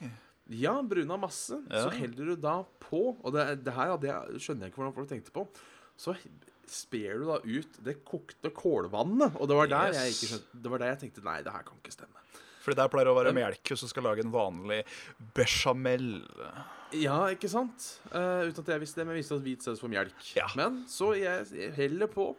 [0.53, 1.57] Ja, bruna masse.
[1.69, 1.85] Ja.
[1.85, 5.09] Så heller du da på Og det, det her det skjønner jeg ikke hvordan folk
[5.09, 5.47] tenkte på.
[5.97, 6.13] Så
[6.69, 9.37] sper du da ut det kokte kålvannet.
[9.39, 11.65] Og det var der jeg ikke skjønte Det var der jeg tenkte nei, det her
[11.65, 12.21] kan ikke stemme.
[12.65, 14.79] Fordi der pleier det å være melk som skal lage en vanlig
[15.37, 16.07] bechamel.
[16.97, 17.91] Ja, ikke sant?
[18.09, 20.15] Uh, uten at jeg visste det, men jeg visste at hvit saus for melk.
[20.33, 20.47] Ja.
[20.57, 22.31] Men så jeg heller på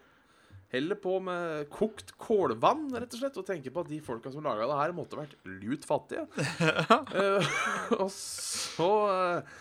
[0.76, 4.44] Heller på med kokt kålvann, rett og slett, og tenker på at de folka som
[4.44, 6.26] laga det her, måtte vært lut fattige.
[7.16, 7.54] uh,
[7.96, 9.56] og så uh,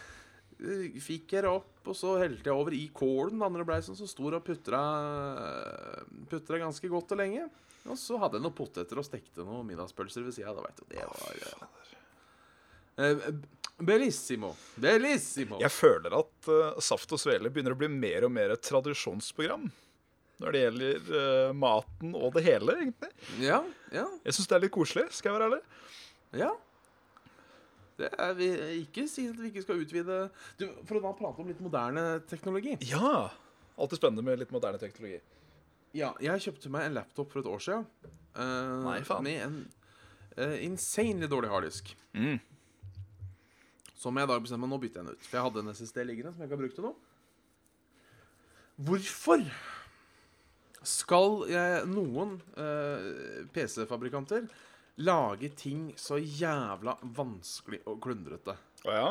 [1.01, 3.87] fikk jeg det opp, og så helte jeg over i kålen da når blei ble
[3.87, 4.81] sånn så stor, og putra,
[6.31, 7.47] putra ganske godt og lenge.
[7.85, 10.53] Og så hadde jeg noen poteter og stekte noen middagspølser ved sida.
[10.55, 11.41] Du, det var
[12.97, 13.27] eh, eh,
[13.85, 14.53] Bellissimo.
[14.81, 15.59] Bellissimo.
[15.61, 19.67] Jeg føler at eh, Saft og Svele begynner å bli mer og mer et tradisjonsprogram.
[20.41, 23.11] Når det gjelder uh, maten og det hele, egentlig.
[23.39, 23.61] Ja,
[23.95, 25.61] ja, Jeg syns det er litt koselig, skal jeg være ærlig.
[26.43, 26.53] ja.
[27.95, 28.47] Det er vi
[28.81, 30.17] Ikke si at vi ikke skal utvide
[30.59, 32.73] du, For å da prate om litt moderne teknologi.
[32.89, 33.29] Ja.
[33.79, 35.21] Alltid spennende med litt moderne teknologi.
[35.95, 37.85] Ja, jeg kjøpte meg en laptop for et år siden.
[38.35, 39.23] Uh, Nei, faen.
[39.23, 39.55] Med en
[40.35, 41.93] uh, insanely dårlig harddisk.
[42.11, 42.35] Mm.
[43.95, 45.27] Som jeg i dag bestemmer meg nå bytter jeg den ut.
[45.29, 46.93] For jeg hadde en SSD liggende som jeg ikke har brukt til nå.
[48.89, 49.45] Hvorfor
[50.87, 54.47] skal jeg, noen eh, PC-fabrikanter
[55.03, 58.55] lage ting så jævla vanskelig og klundrete?
[58.85, 59.09] Å ja?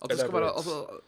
[0.00, 1.00] At det, skal være, altså,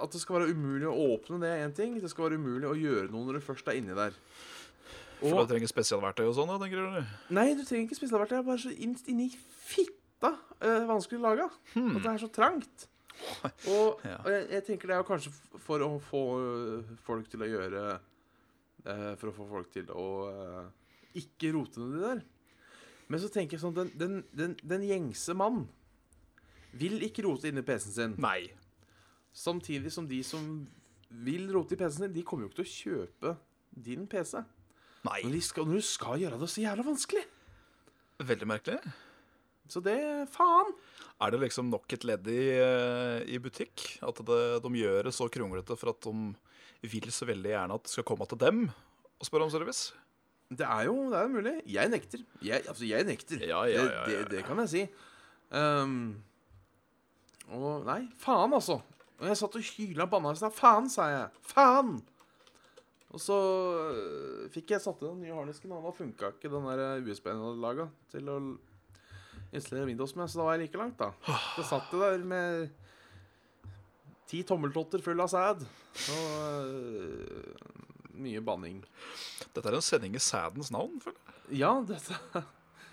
[0.00, 1.96] at det skal være umulig å åpne det er én ting.
[2.00, 4.14] Det skal være umulig å gjøre noe når du først er inni der.
[5.18, 7.12] For du trenger spesialverktøy og sånn, tenker du?
[7.34, 8.36] Nei, du trenger ikke spesialverktøy.
[8.36, 10.30] Det er bare så innst inni fitta
[10.60, 11.46] eh, vanskelig laga.
[11.74, 12.88] At det er så trangt.
[13.70, 14.16] Og, Ja.
[14.18, 15.30] og jeg, jeg tenker det er kanskje
[15.62, 18.00] for å få øh, folk til å gjøre eh,
[18.84, 20.66] For å få folk til å eh,
[21.22, 22.22] ikke rote nedi der.
[23.08, 25.64] Men så tenker jeg sånn Den, den, den, den gjengse mann
[26.74, 28.14] vil ikke rote inn i PC-en sin.
[28.22, 28.48] Nei.
[29.34, 30.48] Samtidig som de som
[31.24, 33.34] vil rote i PC-en sin, de kommer jo ikke til å kjøpe
[33.86, 34.40] din PC.
[35.06, 35.20] Nei.
[35.22, 37.24] Når, skal, når du skal gjøre det så jævla vanskelig.
[38.24, 38.94] Veldig merkelig.
[39.70, 39.96] Så det
[40.34, 40.74] Faen!
[41.22, 43.86] Er det liksom nok et ledd i, eh, i butikk?
[44.04, 46.34] At det, de gjør det så kronglete for at de
[46.92, 49.92] vil så veldig gjerne at det skal komme til dem og spørre om service?
[50.54, 51.54] Det er jo det er mulig.
[51.70, 52.22] Jeg nekter.
[52.44, 53.40] Jeg, altså, jeg nekter.
[53.40, 54.82] Ja, ja, ja, ja, Det, det, det kan jeg si.
[55.54, 56.16] Um,
[57.54, 58.80] og nei, faen, altså.
[59.20, 60.54] Og jeg satt og hyla og banna i stad.
[60.56, 61.46] Faen, sa jeg.
[61.48, 61.96] Faen!
[63.14, 63.34] Og så
[63.94, 67.36] øh, fikk jeg satt i den nye harnisken, og da funka ikke den der USB-en
[67.36, 68.38] jeg hadde laga til å
[69.54, 71.12] installere Windows med, så da var jeg like langt, da.
[71.54, 72.64] Så satt jeg der med
[74.30, 75.64] ti tommeltotter full av sæd.
[76.14, 77.74] Og uh,
[78.24, 78.82] mye banning.
[79.54, 81.60] Dette er en sending i sædens navn, føler jeg.
[81.60, 82.44] Ja, dette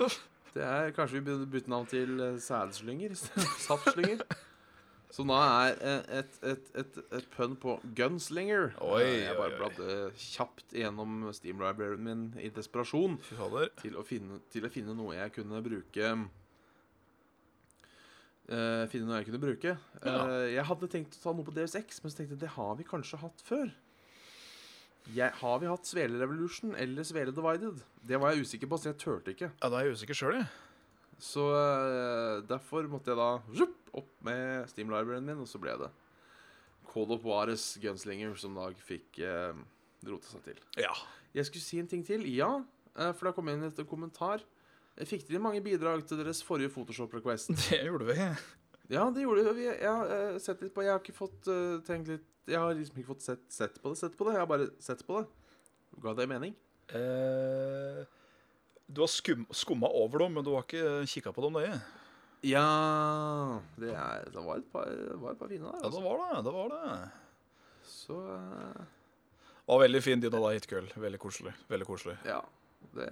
[0.52, 3.14] Det er Kanskje vi burde bytte navn til eh, sædslynger
[3.64, 4.26] saftslynger.
[5.12, 8.74] Som da er eh, et, et, et, et pønn på gunslinger.
[8.84, 13.18] Oi, Jeg bare bladde kjapt gjennom Steam Libraryen min i desperasjon
[13.80, 16.14] til å finne, til å finne noe jeg kunne bruke
[18.52, 19.76] eh, Finne noe jeg kunne bruke.
[20.02, 20.16] Ja.
[20.26, 22.76] Eh, jeg hadde tenkt å ta noe på DSX, men så tenkte jeg det har
[22.80, 23.72] vi kanskje hatt før.
[25.12, 27.82] Jeg, har vi hatt Svele Revolution eller Svele Divided?
[28.06, 29.50] Det var jeg usikker på, så jeg turte ikke.
[29.50, 30.52] Ja, Da er jeg usikker sjøl, jeg.
[31.22, 35.74] Så uh, derfor måtte jeg da zhup, opp med Steam Libraryen min, og så ble
[35.82, 35.90] det
[36.90, 39.58] Call of Juarez Gunslinger som da fikk uh,
[40.08, 40.64] rota seg til.
[40.82, 40.94] Ja.
[41.36, 42.26] Jeg skulle si en ting til.
[42.30, 42.60] Ja,
[42.94, 44.42] for det kom inn et kommentar.
[45.08, 47.54] Fikk dere mange bidrag til deres forrige Photoshop-request?
[47.70, 48.18] Det gjorde vi.
[48.92, 49.66] Ja, det gjorde vi.
[49.70, 52.74] Jeg har eh, sett litt på Jeg har ikke fått uh, tenkt litt Jeg har
[52.76, 54.34] liksom ikke fått sett, sett på det, sett på det.
[54.36, 55.30] Jeg har bare sett på det.
[56.04, 56.52] Ga det mening?
[56.92, 58.02] Eh,
[58.92, 61.78] du har skum, skumma over dem, men du har ikke kikka på dem nøye.
[62.44, 65.78] Ja Det, er, det var par, det var et par fine der.
[65.78, 66.00] Ja, Altså.
[66.00, 66.44] det var det.
[66.48, 67.00] det var det.
[67.88, 68.84] Så eh,
[69.72, 70.92] Var veldig fin din og Hitgirl.
[71.00, 71.56] Veldig koselig.
[71.72, 72.18] Veldig koselig.
[72.28, 72.42] Ja,
[72.98, 73.08] det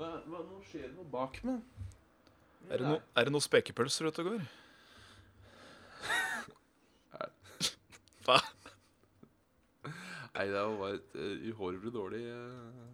[0.00, 1.60] hva, hva, Nå skjer det noe bak meg.
[2.70, 4.42] Er det, no, er det noe spekepølser ute og går?
[8.26, 8.38] Hva?
[10.36, 12.84] Nei, det var et uh, uhorvelig dårlig eh.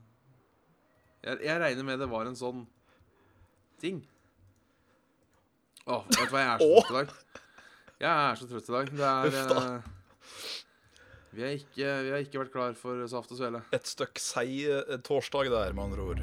[1.27, 2.61] jeg, jeg regner med det var en sånn
[3.83, 3.99] ting.
[5.87, 7.09] Åh, vet du hva, jeg er så trøtt i dag.
[8.01, 8.87] Jeg er så trøtt i dag.
[8.97, 9.81] Det er uh...
[11.37, 13.61] vi, har ikke, vi har ikke vært klar for saft og svele.
[13.77, 16.21] Et stykk seig eh, torsdag der, med andre ord.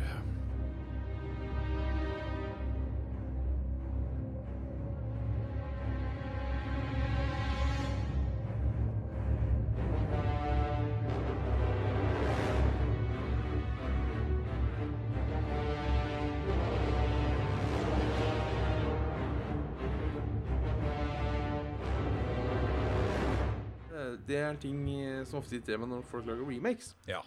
[25.34, 26.92] Som ofte irriterer meg når folk lager remakes.
[27.10, 27.24] Ja.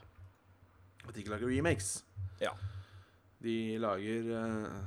[1.07, 1.90] At de ikke lager remakes.
[2.42, 2.53] Ja.
[3.42, 4.79] De lager uh,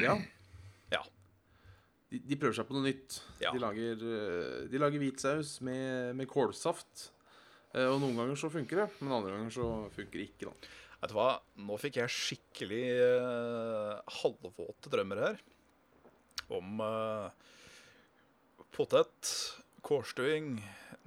[0.00, 0.18] Ja.
[0.90, 1.00] Ja.
[2.10, 3.20] De, de prøver seg på noe nytt.
[3.40, 3.52] Ja.
[3.54, 7.08] De lager, uh, de lager hvitsaus med, med kålsaft.
[7.72, 10.50] Uh, og noen ganger så funker det, men andre ganger så funker det ikke.
[10.50, 10.72] da.
[11.00, 11.28] Vet du hva?
[11.64, 15.40] Nå fikk jeg skikkelig uh, halvvåte drømmer her.
[16.50, 16.82] Om
[18.74, 19.28] potet,
[19.90, 20.60] kårstuing,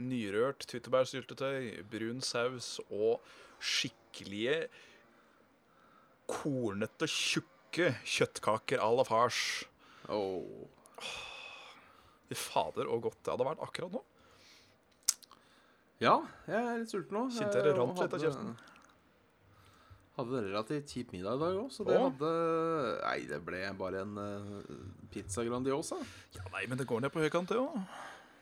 [0.04, 3.24] nyrørt tyttebærsyltetøy, brun saus og
[3.64, 4.66] skikkelige
[6.28, 9.70] kornete, tjukke kjøttkaker à la farge.
[10.12, 10.68] Oh.
[12.28, 14.04] Fy fader, og godt det hadde vært akkurat nå.
[16.04, 16.20] Ja,
[16.50, 17.28] jeg er litt sulten nå.
[17.32, 18.56] Kjente jeg det rant litt av kjeften.
[20.14, 22.04] Hadde relativt kjip middag i dag òg, så det Åh.
[22.10, 22.32] hadde
[23.02, 24.74] Nei, det ble bare en uh,
[25.14, 25.98] pizza Grandiosa.
[26.36, 27.80] Ja, Nei, men det går ned på høykant, det òg.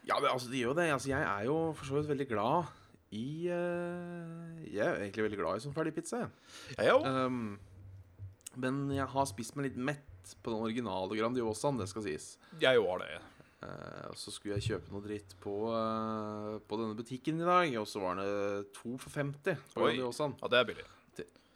[0.07, 0.87] Ja, men altså, det gjør jo det.
[0.91, 2.71] Altså, jeg er jo for så vidt veldig glad
[3.11, 6.23] i eh, Jeg er egentlig veldig glad i sånn ferdigpizza.
[6.23, 6.77] jeg.
[6.79, 7.05] Jeg òg.
[7.05, 7.59] Um,
[8.61, 12.33] men jeg har spist meg litt mett på den originale Grandiosaen, det skal sies.
[12.61, 13.11] Jeg òg har det.
[13.61, 17.75] Eh, og så skulle jeg kjøpe noe dritt på, eh, på denne butikken i dag,
[17.77, 19.91] og så var det to for 50 på Oi.
[19.93, 20.33] Grandiosaen.
[20.41, 20.87] Ja, det er billig.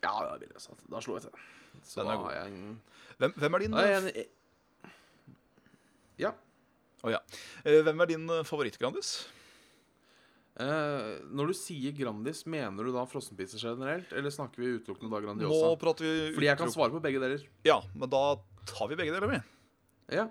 [0.06, 0.60] Ja, det er billig.
[0.62, 1.46] Så da slo jeg til.
[1.82, 2.26] Så Den er da god.
[2.30, 2.82] har jeg en
[3.18, 4.92] Hvem, hvem er din da er jeg en
[6.22, 6.32] Ja.
[7.06, 7.22] Å ja.
[7.64, 9.16] Eh, Hvem er din eh, favoritt-Grandis?
[10.56, 15.20] Eh, når du sier Grandis, mener du da frossenpizza generelt, eller snakker vi utelukkende da
[15.26, 15.68] Grandiosa?
[15.68, 17.44] Nå prater vi Fordi jeg kan svare på begge deler.
[17.68, 18.22] Ja, men da
[18.70, 19.50] tar vi begge deler med.
[20.16, 20.30] Ja.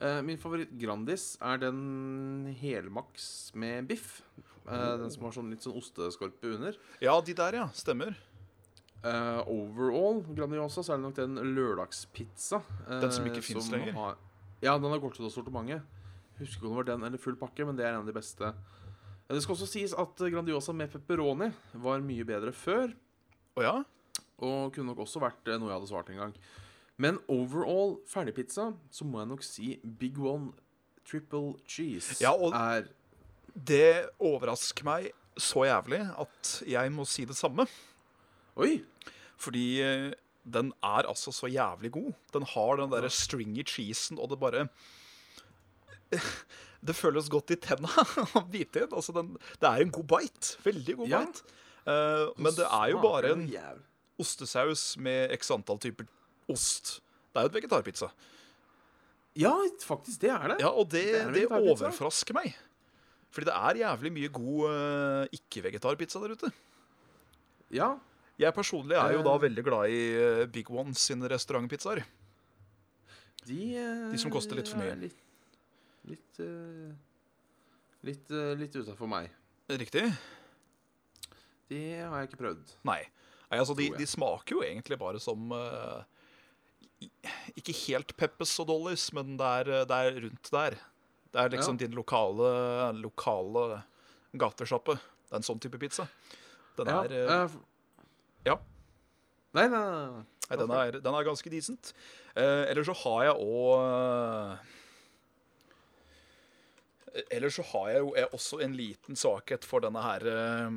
[0.00, 4.22] Eh, min favoritt Grandis er den helmaks med biff.
[4.68, 6.78] Eh, den som har sånn litt sånn osteskorpe under.
[7.04, 7.68] Ja, de der, ja.
[7.76, 8.16] Stemmer.
[9.04, 12.62] Eh, overall Grandiosa så er det nok den lørdagspizza.
[12.88, 13.92] Den som ikke finnes lenger?
[14.00, 14.16] Har,
[14.64, 15.84] ja, den har gått ut av sortimentet.
[16.38, 18.14] Husker ikke om det var den eller full pakke, men det er en av de
[18.16, 18.52] beste.
[19.28, 21.50] Det skal også sies at Grandiosa med pepperoni
[21.82, 22.94] var mye bedre før.
[23.58, 23.74] Oh, ja?
[24.38, 26.34] Og kunne nok også vært eh, noe jeg hadde svart en gang.
[26.98, 29.68] Men overall ferdigpizza, så må jeg nok si
[30.00, 30.52] Big One
[31.08, 32.88] Triple Cheese Ja, og- er
[33.58, 37.66] Det overrasker meg så jævlig at jeg må si det samme.
[38.56, 38.82] Oi!
[39.38, 40.12] Fordi eh,
[40.48, 42.12] den er altså så jævlig god.
[42.32, 44.68] Den har den derre stringy cheesen, og det bare
[46.88, 47.90] Det føles godt i tenna
[48.38, 48.92] å bite inn.
[48.94, 50.52] Altså den, det er en god bite.
[50.62, 51.22] Veldig god Ja.
[51.26, 51.56] bite.
[51.88, 53.42] Uh, men det er jo bare en
[54.20, 56.06] ostesaus med x antall typer
[56.52, 56.98] ost.
[57.32, 58.10] Det er jo et vegetarpizza.
[59.38, 59.52] Ja,
[59.86, 60.56] faktisk, det er det.
[60.62, 62.54] Ja, og det, Det det overrasker meg.
[63.34, 66.50] Fordi det er jævlig mye god uh, ikke-vegetarpizza der ute.
[67.74, 67.96] Ja,
[68.38, 69.24] Jeg personlig er jo Eh.
[69.26, 72.04] da veldig glad i eh, Big One sine restaurantpizzaer.
[73.48, 74.94] de eh, De som koster litt for mye.
[74.94, 75.16] Litt
[76.08, 76.90] Litt uh,
[78.06, 79.30] Litt, uh, litt utafor meg.
[79.68, 80.04] Riktig?
[81.68, 82.70] Det har jeg ikke prøvd.
[82.88, 83.00] Nei.
[83.50, 86.00] Nei altså, de, de smaker jo egentlig bare som uh,
[87.58, 90.78] Ikke helt Peppes og Dollys, men det er, det er rundt der.
[91.28, 91.82] Det er liksom Ja.
[91.84, 92.48] din lokale,
[93.02, 93.82] lokale
[94.40, 94.96] gatesjappe.
[95.28, 96.06] Det er en sånn type pizza.
[96.78, 97.52] Den Ja, er,
[98.46, 98.56] ja.
[99.58, 100.24] Nei, nei, nei.
[100.48, 101.92] Nei, den er, den er ganske decent.
[102.32, 104.58] Uh, Eller så har jeg òg
[107.30, 110.76] Eller så har jeg jo jeg også en liten svakhet for denne her eh,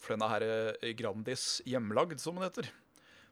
[0.00, 2.70] For denne her eh, Grandis hjemmelagd, som den heter.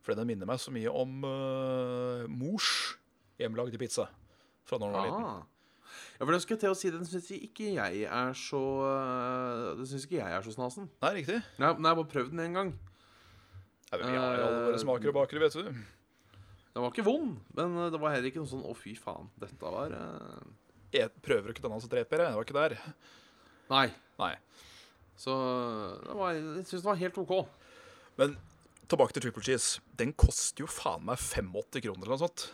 [0.04, 2.96] For den minner meg så mye om uh, mors
[3.40, 4.06] hjemmelagde pizza
[4.68, 5.26] fra da den var liten.
[5.26, 5.42] Ah.
[6.18, 8.60] Ja, for det skulle jeg til å si Den syns ikke jeg er så
[9.78, 10.88] Det syns ikke jeg er så snasen.
[11.02, 11.38] Nei, riktig.
[11.60, 12.72] Nei, nei, jeg bare prøvd den en gang.
[13.88, 15.84] Nei, men vi har alle våre smaker og bakere, vet du.
[16.74, 19.30] Den var ikke vond, men det var heller ikke noe sånn 'å, fy faen'.
[19.40, 20.42] Dette var eh,
[21.24, 22.32] Prøver ikke denne som dreper, jeg.
[22.32, 22.76] Det var ikke der.
[23.68, 23.86] Nei.
[24.18, 24.34] Nei.
[25.18, 25.34] Så
[26.04, 27.34] det var, jeg syns det var helt OK.
[28.18, 28.36] Men
[28.88, 29.82] tilbake til triple cheese.
[29.98, 32.48] Den koster jo faen meg 85 kroner eller noe sånt.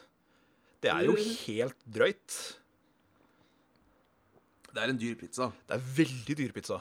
[0.85, 2.39] Det er jo helt drøyt.
[4.75, 5.53] Det er en dyr pizza.
[5.69, 6.81] Det er veldig dyr pizza.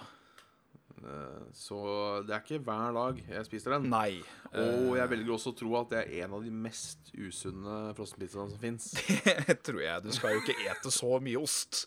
[1.09, 1.79] Eh, Så
[2.27, 3.89] det er ikke hver dag jeg spiser den.
[3.93, 4.21] Nei.
[4.53, 8.53] Og jeg velger også å tro at det er en av de mest usunne frossenpizzaene
[8.53, 8.91] som fins.
[9.47, 10.05] Det tror jeg.
[10.05, 11.85] Du skal jo ikke ete så mye ost.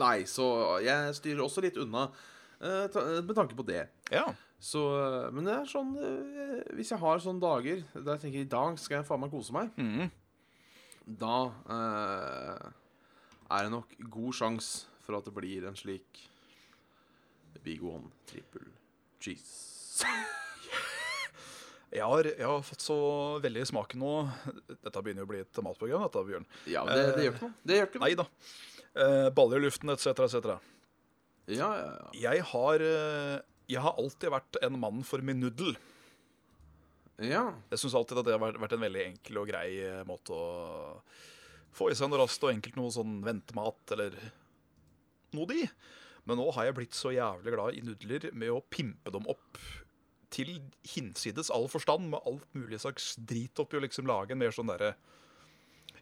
[0.00, 0.46] Nei, så
[0.84, 2.08] jeg styrer også litt unna
[2.60, 3.86] eh, med tanke på det.
[4.14, 4.28] Ja.
[4.64, 8.44] Så, eh, men det er sånn eh, Hvis jeg har sånne dager der jeg tenker
[8.44, 10.06] i dag skal jeg faen meg kose meg, mm.
[11.20, 11.38] da
[11.74, 12.68] eh,
[13.52, 16.22] er det nok god sjanse for at det blir en slik
[17.62, 18.66] Big One triple
[19.20, 20.04] cheese.
[21.94, 22.94] Jeg har, jeg har fått så
[23.38, 24.12] veldig smaken nå.
[24.82, 26.46] Dette begynner jo å bli et matprogram, dette, Bjørn.
[26.66, 27.54] Ja, det, det gjør ikke noe.
[27.70, 28.08] Det gjør ikke noe.
[28.08, 28.24] Nei da.
[29.04, 30.56] Eh, baller i luften, etc., etc.
[31.54, 32.08] Ja, ja, ja.
[32.24, 33.36] Jeg har, eh,
[33.70, 35.76] jeg har alltid vært en mann for min nuddel.
[37.22, 40.02] Ja, Jeg syns alltid at det har vært- vært en veldig enkel og grei eh,
[40.10, 40.98] måte å
[41.78, 44.18] få i seg noe raskt og enkelt noe sånn ventemat eller
[45.38, 45.62] noe de.
[46.24, 49.60] Men nå har jeg blitt så jævlig glad i nudler med å pimpe dem opp
[50.34, 50.56] til
[50.94, 54.72] hinsides all forstand, med alt mulig slags drit oppi, og liksom lage en mer sånn
[54.72, 54.94] derre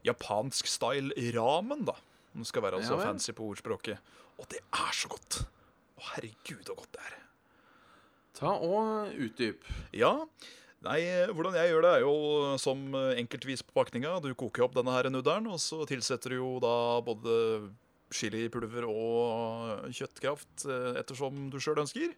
[0.06, 1.96] japansk style ramen, da.
[2.32, 4.00] Om det skal være Ja fancy på ordspråket.
[4.40, 5.42] Og det er så godt!
[5.98, 7.18] Å, herregud, så godt det er.
[8.38, 9.66] ta og utdyp.
[9.94, 10.14] Ja.
[10.82, 10.98] Nei,
[11.30, 12.14] hvordan jeg gjør det, er jo
[12.58, 14.16] som enkeltvis på pakninga.
[14.24, 17.36] Du koker opp denne her nudderen, og så tilsetter du jo da både
[18.16, 22.14] chilipulver og kjøttkraft eh, ettersom du sjøl ønsker.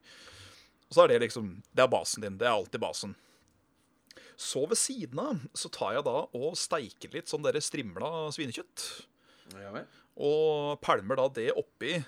[0.88, 2.38] Og så er det liksom Det er basen din.
[2.40, 3.14] Det er alltid basen.
[4.36, 8.86] Så ved siden av så tar jeg da og steiker litt sånn dere strimla svinekjøtt.
[9.60, 9.84] Ja.
[10.18, 11.98] Og pælmer da det oppi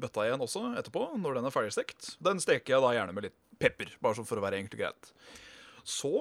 [0.00, 2.14] bøtta igjen også etterpå, når den er ferdigstekt.
[2.24, 4.82] Den steker jeg da gjerne med litt pepper, bare sånn for å være enkelt og
[4.82, 5.10] greit.
[5.84, 6.12] Så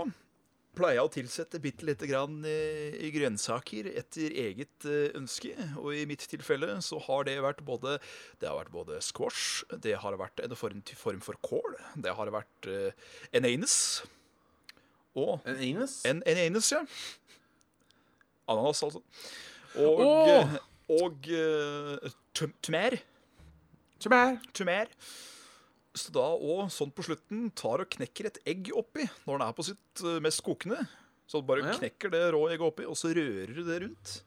[0.79, 5.53] pleier å tilsette bitte lite grann eh, i grønnsaker etter eget eh, ønske.
[5.81, 7.97] Og i mitt tilfelle så har det vært både
[8.39, 12.31] Det har vært både squash, det har vært en form, form for kål, det har
[12.33, 13.77] vært uh, en anus.
[15.17, 15.99] Og En anus?
[16.07, 16.83] en, en anus, ja.
[18.49, 19.03] Ananas, altså.
[19.75, 20.55] Og, oh!
[20.99, 22.55] og uh, tum-.
[22.63, 22.97] Tumer.
[25.97, 29.53] Så da og sånn på slutten tar og knekker et egg oppi når den er
[29.57, 30.83] på sitt eh, mest kokende.
[31.29, 31.73] Så du bare Ja.
[31.77, 34.21] knekker det rå egget oppi, og så rører du det rundt.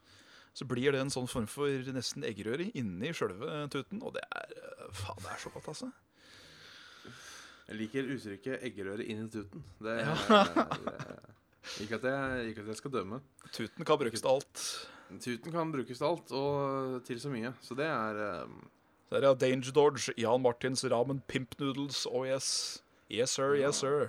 [0.55, 4.03] Så blir det en sånn form for nesten eggerøre inni sjølve tuten.
[4.05, 5.93] Og det er eh, Faen, det er så godt, altså.
[7.69, 9.63] Jeg liker uttrykket 'eggerøre inn i tuten'.
[9.81, 10.43] Det er, Ja.
[11.81, 13.21] ikke, at jeg, ikke at jeg skal dømme.
[13.55, 14.65] Tuten kan brukes til alt.
[15.23, 17.55] Tuten kan brukes til alt, og til så mye.
[17.63, 18.47] Så det er
[19.13, 22.07] eh, Så er det Danger Dodge, Jan Martins ramen pimp noodles.
[22.07, 22.83] Oh yes.
[23.11, 23.55] Yes, sir.
[23.55, 24.09] Yes, sir.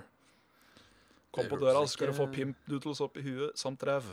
[1.32, 4.06] Kom på døra, skal du få pimp noodles opp i huet samt ræv.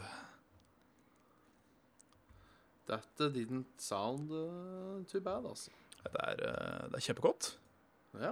[2.90, 5.72] Dette didn't sound uh, too bad, altså.
[6.04, 7.58] Det er, eh, det er kjempegodt.
[8.20, 8.32] Ja.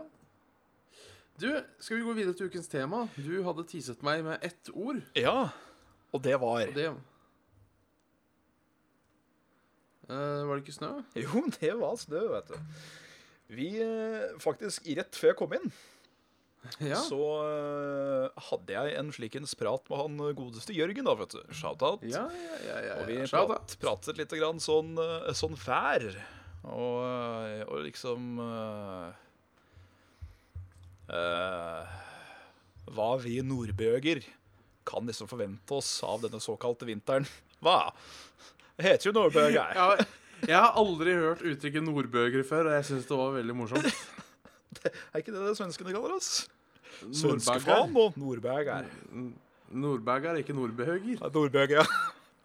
[1.39, 3.05] Du, skal vi gå videre til ukens tema?
[3.16, 4.99] Du hadde teaset meg med ett ord.
[5.16, 5.49] Ja,
[6.12, 6.89] og det var Og det
[10.10, 10.91] Eh, Var det ikke snø?
[11.24, 12.82] Jo, det var snø, vet du.
[13.53, 15.72] Vi eh, Faktisk, rett før jeg kom inn,
[16.84, 16.97] Ja.
[16.99, 21.39] så uh, hadde jeg en slikens prat med han godeste Jørgen, da, vet du.
[21.55, 22.03] Shout-out.
[22.03, 22.80] Ja, ja, ja.
[22.89, 23.16] ja, Og vi.
[23.32, 24.91] Prat, pratet litt grann sånn,
[25.39, 26.03] sånn vær.
[26.68, 26.99] Og,
[27.72, 29.07] og liksom uh,
[31.07, 31.88] uh,
[32.91, 34.26] Hva vi nordbøger
[34.89, 37.28] kan liksom forvente oss av denne såkalte vinteren.
[37.64, 37.91] Hva?
[38.80, 39.73] Det heter jo nordbøger.
[40.39, 43.89] Ja, jeg har aldri hørt uttrykket nordbøger før, og jeg syns det var veldig morsomt.
[45.11, 46.30] Er ikke det det svenskene kaller oss?
[47.11, 48.88] Svenskefan og nordbøger.
[49.69, 51.19] Nordbøger, er ikke nordbøger.
[51.34, 51.84] Nordbøger, ja.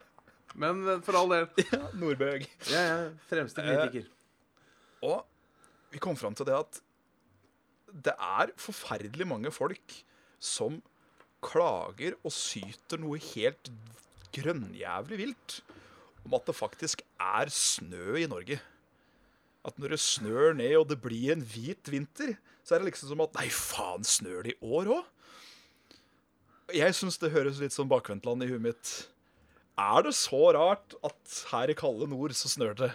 [0.65, 1.47] Men eh, for all del.
[1.71, 2.49] ja nordbøg.
[2.71, 4.11] Jeg er fremste kritiker.
[5.07, 5.23] Og
[5.95, 6.81] vi kom fram til det at
[7.95, 10.01] det er forferdelig mange folk
[10.43, 10.81] som
[11.45, 13.71] klager og syter noe helt
[14.35, 15.61] grønnjævlig vilt
[16.25, 18.61] om at det faktisk er snø i Norge.
[19.65, 23.11] At når det snør ned og det blir en hvit vinter, så er det liksom
[23.13, 25.11] som at Nei, faen, snør det i år òg?
[26.75, 28.93] Jeg syns det høres litt som bakvendtland i huet mitt.
[29.81, 32.91] Er det så rart at her i kalde nord så snør det?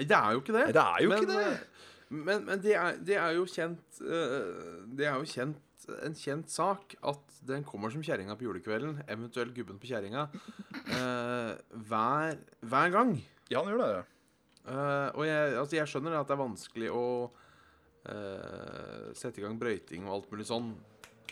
[0.00, 0.66] Det er jo ikke det.
[0.76, 1.46] Det er jo men, ikke det.
[1.52, 5.58] eh, Men, men det, er, det er jo kjent eh, Det er jo kjent,
[6.04, 10.26] en kjent sak at den kommer som kjerringa på julekvelden, eventuelt gubben på kjerringa,
[10.96, 11.52] eh,
[11.88, 13.14] hver, hver gang.
[13.50, 14.04] Ja, han gjør det.
[14.68, 17.06] Eh, og jeg, altså jeg skjønner at det er vanskelig å
[18.12, 20.74] eh, sette i gang brøyting og alt mulig sånn.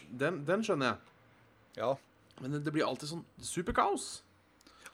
[0.08, 1.16] Den, den skjønner jeg.
[1.82, 1.92] Ja.
[2.40, 4.10] Men det, det blir alltid sånn superkaos.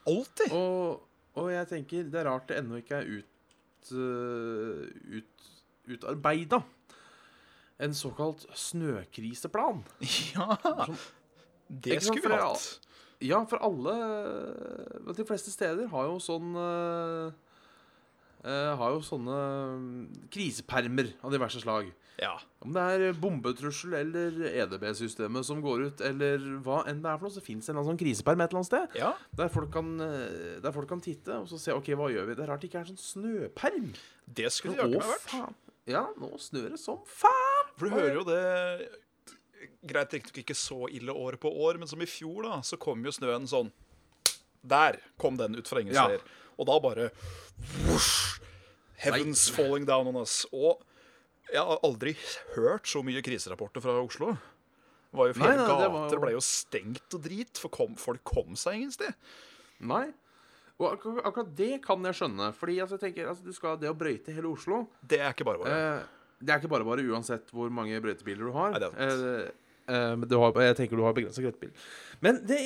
[0.05, 0.53] Alltid.
[0.53, 1.05] Og,
[1.39, 4.83] og jeg tenker det er rart det ennå ikke er ut, uh,
[5.15, 5.47] ut,
[5.95, 6.59] utarbeida
[7.79, 9.83] en såkalt snøkriseplan.
[10.35, 10.55] Ja.
[10.61, 10.99] Sånn-
[11.67, 12.79] Det skulle vi hatt.
[13.25, 13.93] Ja, for alle
[15.15, 17.31] De fleste steder har jo sånn uh,
[18.77, 19.37] Har jo sånne
[19.79, 21.87] mm, krisepermer av diverse slag.
[22.21, 22.35] Ja.
[22.63, 27.27] Om det er bombetrussel eller EDB-systemet som går ut, eller hva enn det er for
[27.27, 28.99] noe, så fins det en sånn kriseperm et eller annet sted.
[29.01, 29.09] ja.
[29.35, 32.35] Der folk, kan, eh, der folk kan titte og så se ok, hva gjør vi.
[32.37, 33.89] Det er rart det ikke er sånn snøperm.
[34.27, 35.27] Det skulle det jaggu vært.
[35.33, 35.55] faen.
[35.89, 37.54] Ja, nå snør det som faen.
[37.75, 38.41] For du hører jo det
[39.85, 43.03] Greit riktignok ikke så ille år på år, men som i fjor, da, så kom
[43.05, 43.71] jo snøen sånn
[44.65, 46.07] Der kom den ut fra ingen Ja.
[46.57, 47.09] Og da bare
[47.85, 48.39] vosj,
[49.03, 50.45] Heavens falling down on us.
[50.55, 50.81] Og
[51.51, 52.15] jeg har aldri
[52.55, 54.31] hørt så mye kriserapporter fra Oslo.
[55.11, 57.73] Det var jo Nei, Flere nei, det gater var ble jo stengt og drit, for
[57.75, 59.13] kom, folk kom seg ingen sted.
[59.83, 60.07] Nei.
[60.79, 62.49] Og ak akkurat det kan jeg skjønne.
[62.55, 65.47] Fordi altså, jeg tenker, altså, du skal, det å brøyte hele Oslo Det er ikke
[65.47, 65.75] bare bare.
[65.75, 68.75] eh, Det er ikke bare bare uansett hvor mange brøytebiler du har.
[68.75, 69.49] Nei, det er eh,
[69.89, 71.73] eh, men du har, jeg tenker du har begrensa krøttbil.
[72.25, 72.59] Men det,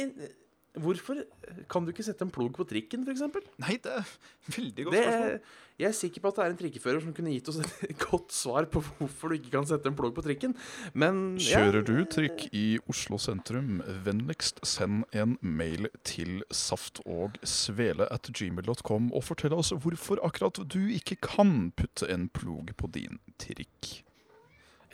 [0.78, 1.24] hvorfor
[1.72, 3.24] kan du ikke sette en plog på trikken, f.eks.?
[3.62, 4.10] Nei, det er
[4.54, 5.56] veldig godt Det, spørsmål.
[5.82, 8.36] jeg er sikker på at det er en trikkefører som kunne gitt oss et godt
[8.36, 10.54] svar på hvorfor du ikke kan sette en plog på trikken.
[10.94, 17.40] Men ja, Kjører du trikk i Oslo sentrum, vennligst send en mail til saft og
[17.48, 22.92] svele at gmail.com og fortell oss hvorfor akkurat du ikke kan putte en plog på
[22.94, 24.04] din trikk.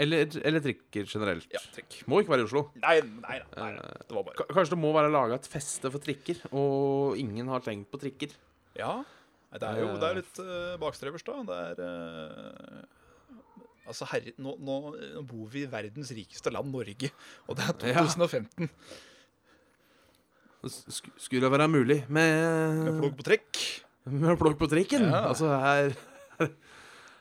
[0.02, 1.48] Eller, eller trikker generelt.
[1.56, 2.02] Ja, trikk.
[2.12, 2.66] Må ikke være i Oslo.
[2.84, 3.94] Nei, nei, nei, nei.
[4.02, 7.64] Det var bare Kanskje det må være laga et feste for trikker, og ingen har
[7.64, 8.36] tenkt på trikker.
[8.76, 8.98] Ja.
[9.54, 11.48] Nei, det er jo det er litt uh, bakstreversk, da.
[11.48, 12.84] Det er uh,
[13.86, 14.76] Altså, herre, nå, nå,
[15.30, 17.12] bor vi i verdens rikeste land, Norge,
[17.46, 18.06] og det er Ja.
[18.10, 18.72] 2015.
[20.66, 23.60] Sk skulle det være mulig med, Med plogg på trikk?
[24.10, 25.06] med plogg på trikken?
[25.12, 25.28] Ja.
[25.30, 25.94] Altså, her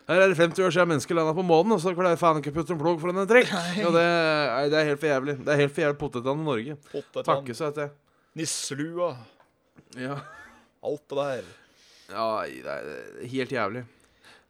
[0.09, 2.53] her er det 50 år siden mennesker landa på månen, og så klarer faen ikke
[2.53, 3.51] å putte en plogg foran en trekk.
[3.81, 5.37] Ja, det, nei, det er helt for jævlig.
[5.45, 6.77] Det er helt for jævlig potetene i Norge.
[6.93, 7.91] Potetvann, Takke seg til.
[8.37, 9.11] nisselua,
[9.97, 10.19] Ja.
[10.85, 11.45] alt det der.
[12.13, 13.85] ja, det er helt jævlig.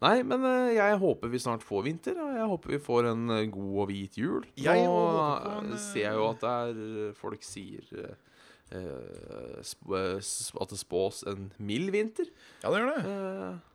[0.04, 3.30] Nei, men eh, jeg håper vi snart får vinter, og jeg håper vi får en
[3.30, 4.42] eh, god og hvit jul.
[4.58, 4.96] Jeg Nå
[5.54, 7.86] en, eh, ser jeg jo at det er folk sier
[8.74, 9.94] uh, sp
[10.60, 12.26] at det spås en mild vinter.
[12.64, 13.04] Ja, det gjør det.
[13.06, 13.73] Uh,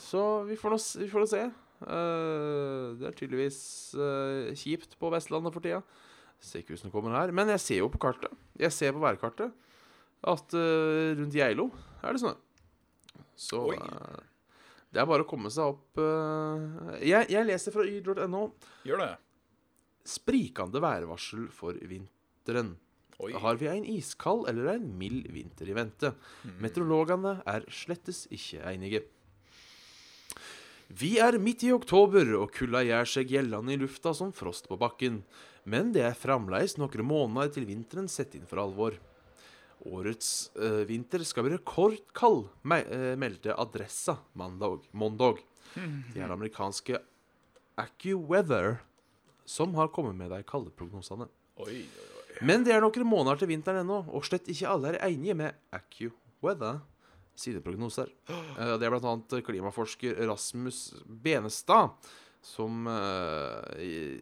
[0.00, 1.44] så vi får nå vi får se.
[1.84, 3.60] Eh, det er tydeligvis
[4.00, 5.82] eh, kjipt på Vestlandet for tida.
[6.40, 7.32] Ser ikke ut som det kommer her.
[7.36, 9.52] Men jeg ser jo på kartet Jeg ser på værkartet
[10.26, 11.68] at eh, rundt Geilo
[12.02, 12.32] er det snø.
[13.36, 14.24] Så eh,
[14.94, 18.42] det er bare å komme seg opp eh, jeg, jeg leser fra yr.no.
[18.88, 19.12] Gjør det.
[20.06, 22.74] Sprikende værvarsel for vinteren.
[23.20, 23.30] Oi.
[23.40, 26.10] Har vi en iskald eller en mild vinter i vente?
[26.60, 29.06] Meteorologene er slettes ikke enige.
[30.86, 34.78] Vi er midt i oktober, og kulda gjør seg gjeldende i lufta som frost på
[34.78, 35.20] bakken.
[35.66, 38.94] Men det er fremdeles noen måneder til vinteren setter inn for alvor.
[39.86, 44.86] Årets eh, vinter skal bli rekordkald, me eh, meldte Adressa mandag.
[44.92, 45.42] mandag.
[46.14, 47.02] Det er amerikanske
[47.76, 48.78] AccuWeather
[49.46, 51.26] som har kommet med de kalde prognosene.
[51.60, 52.38] Oi, oi, oi.
[52.46, 55.58] Men det er noen måneder til vinteren ennå, og slett ikke alle er enige med
[55.74, 56.80] AccuWeather
[57.40, 58.10] sine prognoser.
[58.30, 61.92] Eh, Det er annet klimaforsker Rasmus Benestad
[62.46, 64.20] som eh,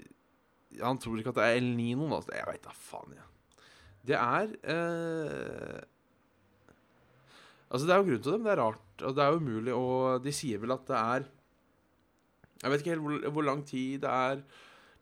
[0.80, 2.08] Han tror ikke at det er El Nino.
[2.10, 2.22] Da.
[2.34, 3.66] Jeg veit da faen, jeg.
[4.04, 5.82] Det er eh,
[7.74, 8.82] Altså, det er jo grunn til det, men det er rart.
[9.02, 11.24] Og det er jo umulig og De sier vel at det er
[12.62, 14.42] Jeg vet ikke helt hvor, hvor lang tid det er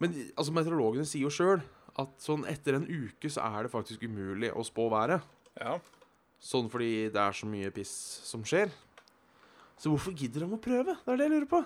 [0.01, 1.61] Men altså, meteorologene sier jo sjøl
[2.01, 5.21] at sånn etter en uke så er det faktisk umulig å spå været.
[5.61, 5.75] Ja.
[6.43, 7.93] Sånn fordi det er så mye piss
[8.27, 8.73] som skjer.
[9.79, 10.97] Så hvorfor gidder de å prøve?
[11.05, 11.63] Det er det jeg lurer på.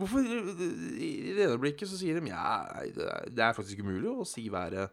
[0.00, 2.42] Hvorfor I det ene blikket så sier de ja,
[2.82, 4.90] det er, faktisk umulig å si været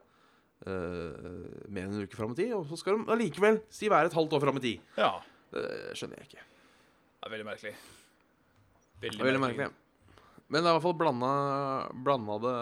[0.67, 2.53] uh, mer enn en uke fram i tid.
[2.57, 4.87] Og så skal de allikevel si været et halvt år fram i tid.
[4.99, 5.17] ja.
[5.49, 6.43] Det skjønner jeg ikke.
[7.17, 7.71] Det er veldig merkelig.
[9.01, 9.69] Er veldig merkelig.
[10.45, 11.29] Men det er i hvert fall blanda
[12.05, 12.57] blanda det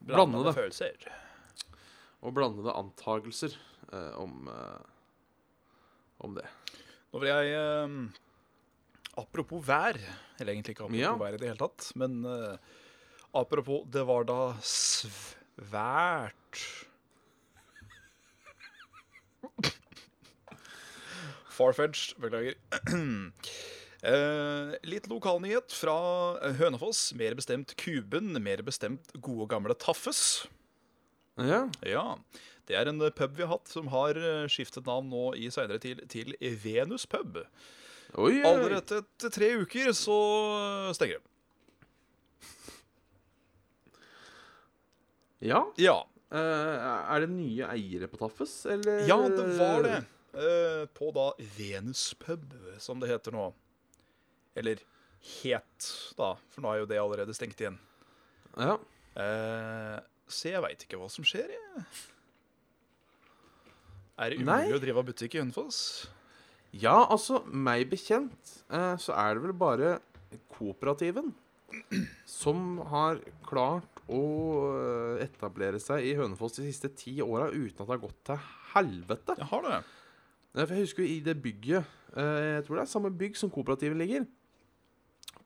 [0.00, 0.96] Blandede følelser.
[2.20, 3.54] Og blandede antagelser
[3.92, 4.82] eh, om eh,
[6.20, 6.44] om det.
[7.12, 7.88] Nå vil jeg eh,
[9.20, 9.96] Apropos vær
[10.38, 11.14] Eller egentlig ikke apropos Ja.
[11.18, 12.56] vær i det hele tatt, men eh,
[13.40, 16.36] apropos Det var da svært
[21.56, 22.54] Farfetched, beklager.
[24.00, 25.92] Eh, litt lokalnyhet fra
[26.56, 27.10] Hønefoss.
[27.20, 28.30] Mer bestemt Kuben.
[28.40, 30.46] Mer bestemt gode, gamle Taffes.
[31.46, 31.64] Ja.
[31.86, 32.04] Ja,
[32.68, 35.80] Det er en pub vi har hatt som har eh, skiftet navn nå i senere
[35.82, 37.40] tid til Venus pub.
[38.14, 38.46] Oi, oi.
[38.46, 40.18] Allerede etter tre uker så
[40.94, 41.26] stenger det.
[45.40, 45.64] Ja.
[45.80, 46.76] Ja, Uh,
[47.10, 49.00] er det nye eiere på Taffes, eller?
[49.08, 49.96] ja det var det.
[50.30, 51.24] Uh, på da
[51.56, 53.48] Venus pub, som det heter nå.
[54.54, 54.78] Eller
[55.42, 57.80] het, da, for nå er jo det allerede stengt igjen.
[58.54, 58.76] Ja.
[59.20, 59.96] Eh,
[60.32, 61.84] så jeg veit ikke hva som skjer, jeg.
[64.20, 64.62] Er det Nei.
[64.64, 65.82] umulig å drive av butikk i Hønefoss?
[66.76, 69.94] ja, altså, meg bekjent eh, så er det vel bare
[70.54, 71.32] kooperativen
[72.30, 74.20] som har klart å
[74.68, 78.44] eh, etablere seg i Hønefoss de siste ti åra uten at det har gått til
[78.74, 79.34] helvete.
[79.40, 79.80] Jeg har det.
[79.80, 81.82] Eh, For jeg husker jo i det bygget
[82.14, 84.28] eh, Jeg tror det er samme bygg som kooperativet ligger.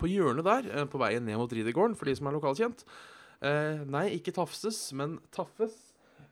[0.01, 2.85] På hjørnet der, eh, på veien ned mot Ridegården, for de som er lokalkjent.
[3.45, 5.75] Eh, nei, ikke tafses, men taffes.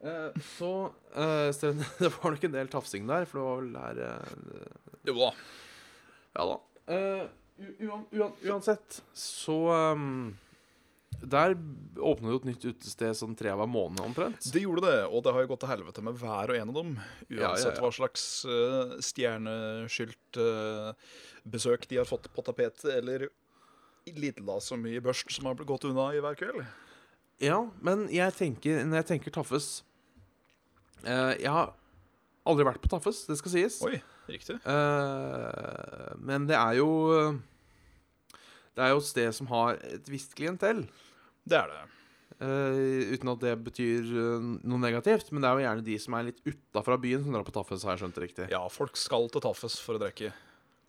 [0.03, 0.73] Eh, så
[1.15, 5.11] eh, så Det var nok en del tafsing der, for det var vel der eh,
[5.11, 5.33] Jo da.
[6.33, 6.57] Ja da.
[6.93, 7.27] Eh,
[8.49, 9.57] uansett, så
[9.95, 10.33] um,
[11.21, 11.55] Der
[12.01, 14.49] åpna jo et nytt utested sånn tre hver måned omtrent.
[14.51, 16.79] Det gjorde det, og det har jo gått til helvete med hver og en av
[16.81, 16.97] dem.
[17.29, 17.85] Uansett ja, ja.
[17.85, 20.91] hva slags uh, stjerneskylt uh,
[21.45, 23.29] de har fått på tapetet, eller
[24.11, 26.65] lidla så mye børst som har blitt gått unna i hver kveld.
[27.43, 29.69] Ja, men jeg tenker, når jeg tenker Taffes
[31.03, 31.73] eh, Jeg har
[32.47, 33.81] aldri vært på Taffes, det skal sies.
[33.87, 33.97] Oi,
[34.31, 34.59] riktig.
[34.63, 36.89] Eh, men det er jo
[38.77, 40.85] Det er jo et sted som har et visst klientell.
[41.45, 41.81] Det er det.
[42.43, 46.17] Eh, uten at det betyr eh, noe negativt, men det er jo gjerne de som
[46.19, 48.47] er litt utafra byen, som drar på Taffes, har jeg skjønt det riktig.
[48.55, 50.33] Ja, folk skal til Taffes for å drikke.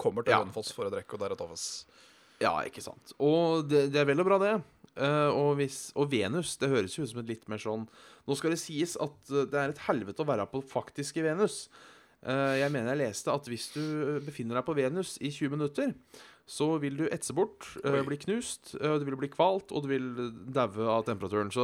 [0.02, 0.40] Kommer til Ja.
[0.42, 1.66] Hønefoss for å drikke, og der er Taffes.
[2.42, 3.14] Ja, ikke sant.
[3.22, 4.56] Og det, det er vel og bra, det.
[4.94, 7.88] Eh, og, hvis, og Venus, det høres jo ut som et litt mer sånn
[8.30, 11.64] Nå skal det sies at eh, det er et helvete å være på faktiske Venus.
[12.22, 13.82] Eh, jeg mener jeg leste at hvis du
[14.24, 15.96] befinner deg på Venus i 20 minutter,
[16.46, 18.02] så vil du etse bort, Oi.
[18.04, 20.08] bli knust, du vil bli kvalt, og du vil
[20.52, 21.50] daue av temperaturen.
[21.56, 21.64] Så,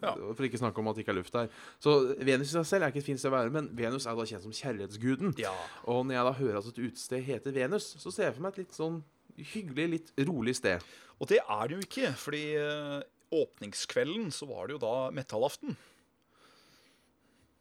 [0.00, 0.14] Ja.
[0.32, 1.50] For ikke snakke om at det ikke er luft der.
[1.78, 4.16] Så Venus i seg selv er ikke et fint sted å være, men Venus er
[4.16, 5.36] da kjent som kjærlighetsguden.
[5.38, 5.52] Ja.
[5.84, 8.56] Og når jeg da hører at et utested heter Venus, så ser jeg for meg
[8.56, 9.02] et litt sånn
[9.36, 10.82] hyggelig, litt rolig sted.
[11.20, 13.02] Og det er det jo ikke, fordi eh,
[13.36, 15.76] åpningskvelden så var det jo da metallaften.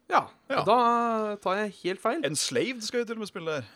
[0.10, 0.62] Ja, Ja.
[0.68, 2.22] da tar jeg helt feil.
[2.28, 3.70] Enslaved skal jo til og med spille der.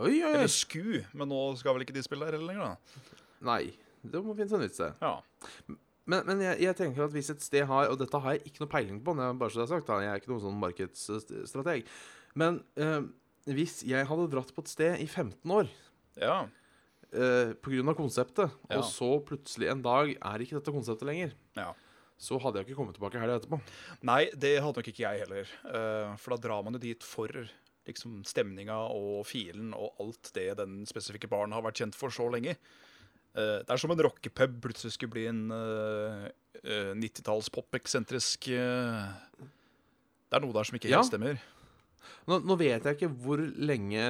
[0.00, 0.30] Oi, oi.
[0.32, 3.16] Eller Sku, men nå skal vel ikke de spille der heller lenger, da.
[3.44, 4.94] Nei, det må finnes en nytt sted.
[5.04, 5.18] Ja.
[6.06, 8.60] Men, men jeg, jeg tenker at hvis et sted har Og dette har jeg ikke
[8.60, 10.00] noe peiling på, jeg bare så det er sagt, da.
[10.04, 11.86] jeg er ikke noen sånn markedsstrateg.
[12.36, 13.06] Men øh,
[13.56, 15.68] hvis jeg hadde dratt på et sted i 15 år
[16.20, 16.42] ja.
[17.14, 17.94] Eh, pga.
[17.96, 18.78] konseptet, Ja.
[18.78, 21.72] og så plutselig en dag er ikke dette konseptet lenger, ja.
[22.18, 23.60] så hadde jeg ikke kommet tilbake helga etterpå.
[24.02, 25.46] Nei, det hadde nok ikke jeg heller.
[25.64, 27.28] Uh, for da drar man jo dit for
[27.86, 32.28] liksom, stemninga og filen og alt det den spesifikke baren har vært kjent for så
[32.32, 32.56] lenge.
[33.34, 36.30] Uh, det er som en rockepub plutselig skulle bli en uh,
[36.64, 39.08] 90-talls pop-eksentrisk eh,
[40.30, 41.02] Det er noe der som ikke Ja.
[41.02, 41.40] helt stemmer.
[42.30, 44.04] Nå, nå vet jeg ikke hvor lenge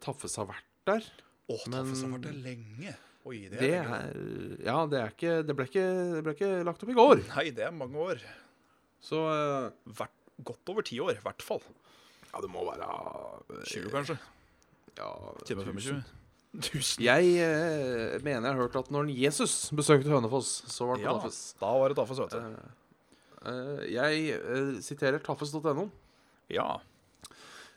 [0.00, 1.04] Taffes har vært der.
[1.48, 2.94] Å, Men- Taffes har vært lenge.
[3.24, 3.98] Oi, det er, lenge.
[3.98, 5.84] er Ja, det er ikke Det ble ikke,
[6.16, 7.22] det ble ikke lagt opp i går.
[7.34, 8.20] Nei, det er mange år.
[9.04, 10.12] Så eh, Hvert,
[10.44, 11.62] godt over ti år, i hvert fall.
[12.32, 14.18] Ja, det må være eh, 20, kanskje.
[14.98, 15.08] Ja,
[15.48, 16.02] Time 25.
[16.54, 17.02] 1000.
[17.02, 21.16] Jeg eh, mener jeg har hørt at når Jesus besøkte Hønefoss, så var det Ja,
[21.18, 21.40] Taffes.
[21.60, 22.72] da var det Taffes, vet du.
[23.44, 25.88] Eh, jeg eh, siterer taffes.no.
[26.52, 26.68] Ja.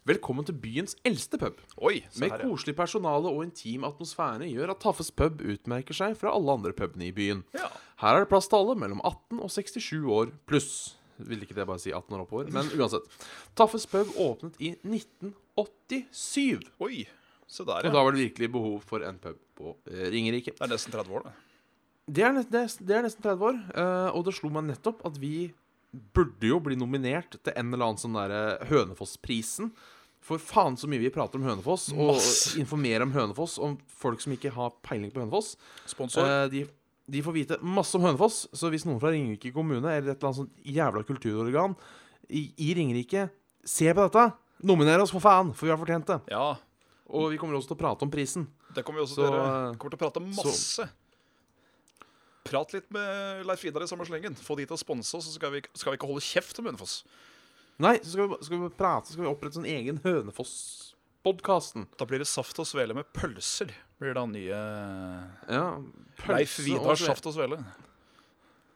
[0.08, 1.58] Velkommen til byens eldste pub.
[1.84, 2.48] Oi, se Med her, ja.
[2.48, 7.10] koselig personale og intim atmosfære gjør at Taffes pub utmerker seg fra alle andre pubene
[7.10, 7.44] i byen.
[7.58, 7.68] ja.
[7.98, 10.96] Her er det plass til alle mellom 18 og 67 år pluss.
[11.18, 13.08] Vil ikke det bare si 18 år oppover, men uansett.
[13.58, 16.68] Taffes pub åpnet i 1987.
[16.86, 17.08] Oi,
[17.50, 17.94] se der, Og ja.
[17.96, 20.54] da var det virkelig behov for en pub på eh, Ringerike.
[20.54, 21.34] Det er nesten 30 år, det.
[22.08, 24.64] Det er, nest, det er- det er nesten 30 år, eh, og det slo meg
[24.70, 25.34] nettopp at vi
[26.14, 29.72] burde jo bli nominert til en eller annen sånn derre Hønefoss-prisen.
[30.22, 32.18] For faen så mye vi prater om Hønefoss, og
[32.60, 35.54] informerer om Hønefoss, om folk som ikke har peiling på Hønefoss.
[35.88, 36.26] Sponsor.
[36.28, 36.66] Eh, de,
[37.08, 40.28] de får vite masse om Hønefoss, så hvis noen fra Ringerike kommune eller et eller
[40.34, 41.78] annet sånt jævla kulturorgan
[42.28, 43.30] i, i Ringerike
[43.64, 44.26] ser på dette,
[44.68, 46.20] nominer oss for faen, for vi har fortjent det.
[46.34, 46.56] ja,
[47.08, 48.50] Og vi kommer også til å prate om prisen.
[48.76, 49.54] det kommer vi også Så, til å gjøre.
[49.72, 50.90] eh, kommer til å prate masse.
[52.48, 54.36] Prat litt med Leif Vidar i samme slengen.
[54.40, 56.68] Få de til å sponse oss, så skal vi, skal vi ikke holde kjeft om
[56.70, 57.02] Hønefoss.
[57.84, 61.86] Nei, så skal vi, skal vi prate, skal vi opprette sånn egen Hønefoss-podkasten.
[62.00, 63.70] Da blir det saft og svele med pølser.
[64.02, 64.62] Blir da nye
[65.50, 65.66] Ja.
[66.30, 67.60] Leif Vidar og saft og svele.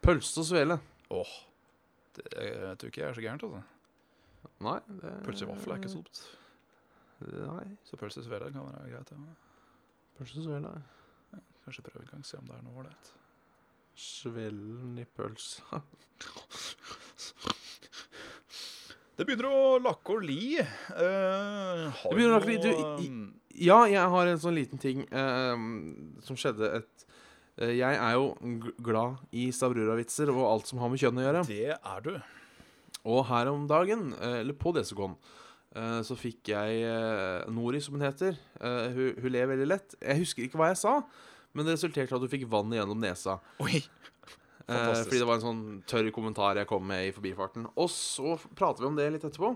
[0.05, 0.77] Pølse og svele.
[1.13, 1.31] Åh,
[2.17, 3.63] det jeg tror ikke jeg er så gærent, altså.
[4.61, 6.21] Nei, det Pølse i vaffel er ikke så dumt.
[7.21, 9.11] Nei, Så pølse i svele kan være greit.
[9.13, 9.17] Ja.
[10.17, 10.71] pølse og svele.
[11.33, 13.11] Ja, Kanskje prøve en gang, se om det er noe ålreit.
[13.97, 15.81] Svellen i pølsa.
[19.21, 20.57] Det begynner å lakke og li.
[20.57, 22.57] Uh, har Det begynner å lakke og li.
[22.63, 23.21] Du, i- um,
[23.61, 25.53] Ja, jeg har en sånn liten ting uh,
[26.25, 27.03] som skjedde et
[27.61, 28.31] uh, Jeg er jo
[28.81, 31.43] glad i Stavrura-vitser og alt som har med kjønn å gjøre.
[31.51, 32.13] Det er du.
[33.05, 35.15] Og her om dagen, eller på Desicon,
[35.73, 36.83] eh, så fikk jeg
[37.49, 38.35] Nori, som hun heter.
[38.61, 39.95] Hun, hun ler veldig lett.
[39.97, 40.99] Jeg husker ikke hva jeg sa,
[41.57, 43.39] men det resulterte i at hun fikk vann gjennom nesa.
[43.65, 43.81] Oi.
[44.67, 45.09] Eh, Fantastisk.
[45.09, 47.65] fordi det var en sånn tørr kommentar jeg kom med i forbifarten.
[47.75, 49.55] Og så prater vi om det litt etterpå.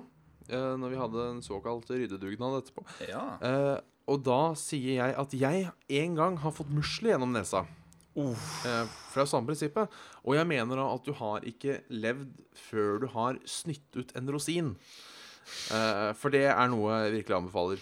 [0.50, 2.84] eh, når vi hadde en såkalt ryddedugnad etterpå.
[3.10, 3.24] Ja.
[3.42, 7.64] Eh, og da sier jeg at jeg en gang har fått musli gjennom nesa.
[8.16, 9.90] Eh, fra samme prinsippet.
[10.24, 14.30] Og jeg mener da at du har ikke levd før du har snytt ut en
[14.30, 14.76] rosin.
[16.16, 17.82] For det er noe jeg virkelig anbefaler.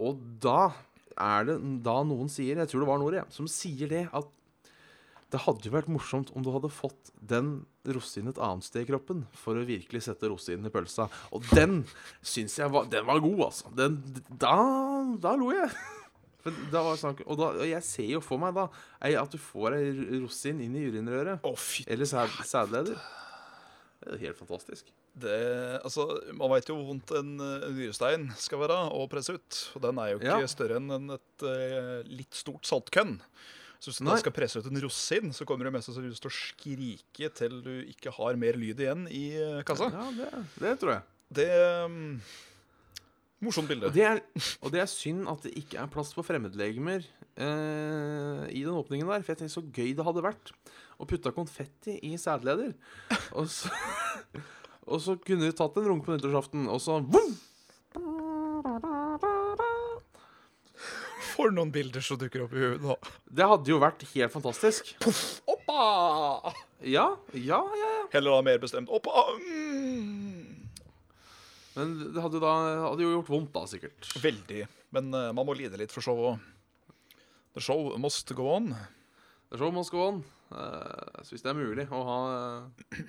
[0.00, 0.72] Og da
[1.20, 4.28] er det da noen sier, jeg tror det var Nore, som sier det at
[5.30, 8.88] det hadde jo vært morsomt om du hadde fått den rosinen et annet sted i
[8.90, 11.06] kroppen for å virkelig sette rosinen i pølsa.
[11.32, 11.84] Og den
[12.22, 13.70] syns jeg var Den var god, altså.
[13.78, 14.00] Den,
[14.42, 14.56] da,
[15.22, 15.70] da lo jeg.
[16.40, 18.62] For da var snakk, og, da, og jeg ser jo for meg da
[19.20, 19.90] at du får ei
[20.22, 21.42] rosin inn i urinrøret.
[21.44, 22.96] Oh, Eller sæd, sædleder.
[24.00, 24.88] Det er helt fantastisk.
[25.20, 25.34] det,
[25.84, 27.34] altså, Man veit jo hvor vondt en
[27.76, 29.58] nyrestein skal være å presse ut.
[29.76, 30.48] Og den er jo ikke Ja.
[30.48, 33.18] større enn en- et eh, litt stort saltkønn.
[33.80, 36.36] Så hvis du skal presse ut en rosin, så kommer du mest sannsynlig til å
[36.36, 39.88] skrike til du ikke har mer lyd igjen i eh, kassa.
[39.94, 41.06] Ja, det, det tror jeg.
[41.40, 41.48] Det
[41.86, 42.18] um,
[43.40, 43.88] Morsomt bilde.
[43.88, 44.20] Og det, er,
[44.60, 47.06] og det er synd at det ikke er plass for fremmedlegemer
[47.40, 49.24] eh, i den åpningen der.
[49.24, 50.52] For jeg tenkte så gøy det hadde vært
[51.00, 52.74] å putte konfetti i sædleder.
[53.40, 53.72] Og så,
[54.92, 57.32] og så kunne vi tatt en runk på nyttårsaften, og så voom!
[61.40, 62.98] For noen bilder som dukker opp i huet nå.
[63.32, 64.90] Det hadde jo vært helt fantastisk.
[65.48, 66.52] Oppa!
[66.84, 67.60] Ja, ja, ja.
[67.80, 67.92] ja.
[68.12, 69.24] Heller da mer bestemt oppa.
[69.40, 70.68] Mm.
[71.78, 72.52] Men det hadde jo da
[72.90, 74.10] hadde jo gjort vondt, da, sikkert.
[74.20, 74.66] Veldig.
[74.92, 76.44] Men uh, man må lide litt for showet.
[77.56, 78.74] The show must go on.
[79.48, 80.22] The show must go on.
[80.52, 82.20] Uh, så hvis det er mulig å ha
[82.66, 83.02] uh,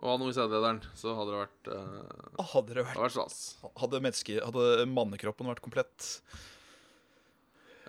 [0.00, 3.16] Å ha noe i sædlederen, så hadde det vært uh, Hadde det Det vært vært
[3.18, 3.40] stas.
[3.76, 4.00] Hadde,
[4.46, 6.14] hadde mannekroppen vært komplett.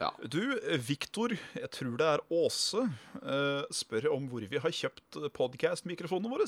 [0.01, 0.09] Ja.
[0.25, 0.41] Du,
[0.81, 2.87] Viktor, jeg tror det er Åse,
[3.21, 6.47] eh, spør om hvor vi har kjøpt podkast-mikrofonene våre.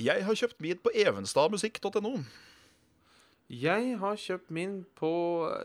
[0.00, 2.12] Jeg har kjøpt min på evenstadmusikk.no.
[3.50, 5.10] Jeg har kjøpt min på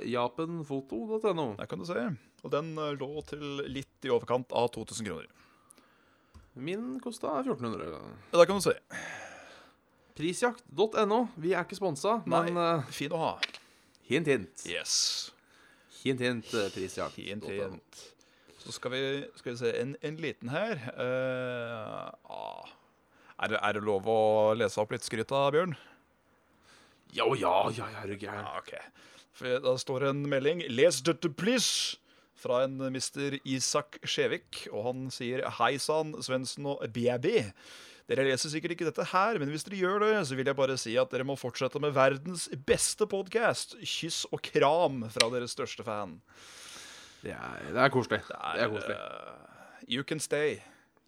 [0.08, 1.49] japanfoto.no.
[1.60, 2.08] Der kan du se.
[2.45, 5.28] Og den eh, lå til litt i overkant av 2000 kroner.
[6.56, 7.91] Min kosta 1400.
[8.32, 8.78] Ja, Der kan du se.
[10.16, 11.26] Prisjakt.no.
[11.36, 13.32] Vi er ikke sponsa, men Nei, Fin å ha.
[14.08, 14.64] hint, hint.
[14.72, 15.34] Yes.
[16.06, 17.18] Hint, hint, prisjakt.
[17.18, 18.01] Hint, hint.
[18.62, 19.01] Så skal vi,
[19.38, 20.80] skal vi se en, en liten her.
[20.97, 22.70] Uh, ah.
[23.41, 24.22] er, det, er det lov å
[24.58, 25.76] lese opp litt skryt av Bjørn?
[27.14, 28.45] Ja, ja, ja, ja, er du gæren.
[28.45, 28.82] Ja, okay.
[29.36, 30.62] For da står en melding.
[30.70, 31.97] Les dette, please!
[32.36, 34.66] Fra en mister Isak Skjevik.
[34.74, 37.39] Og han sier hei sann, Svendsen og Bjæbi.
[38.06, 40.76] Dere leser sikkert ikke dette her, men hvis dere gjør det, så vil jeg bare
[40.78, 43.74] si at dere må fortsette med verdens beste podkast.
[43.82, 46.20] Kyss og kram fra deres største fan.
[47.24, 48.22] Det er, det er koselig.
[48.30, 48.99] Det er koselig.
[48.99, 50.60] Uh, you can stay.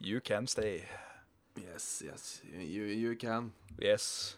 [0.01, 0.81] You can stay.
[1.61, 2.41] Yes, yes.
[2.49, 3.53] You, you can.
[3.77, 4.37] Yes.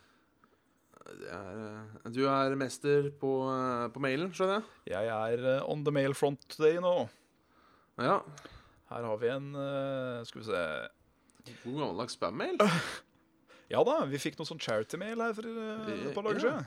[1.00, 4.68] Det er, eh, du er mester på, eh, på mailen, skjønner jeg?
[4.92, 7.08] Jeg er on the mail front today nå.
[7.98, 8.20] Ja.
[8.92, 9.54] Her har vi en
[10.28, 10.62] Skal vi se
[11.46, 12.60] God gammeldags spam-mail.
[13.70, 16.64] Ja da, vi fikk noe sånn charity-mail her for eh, et par dager siden.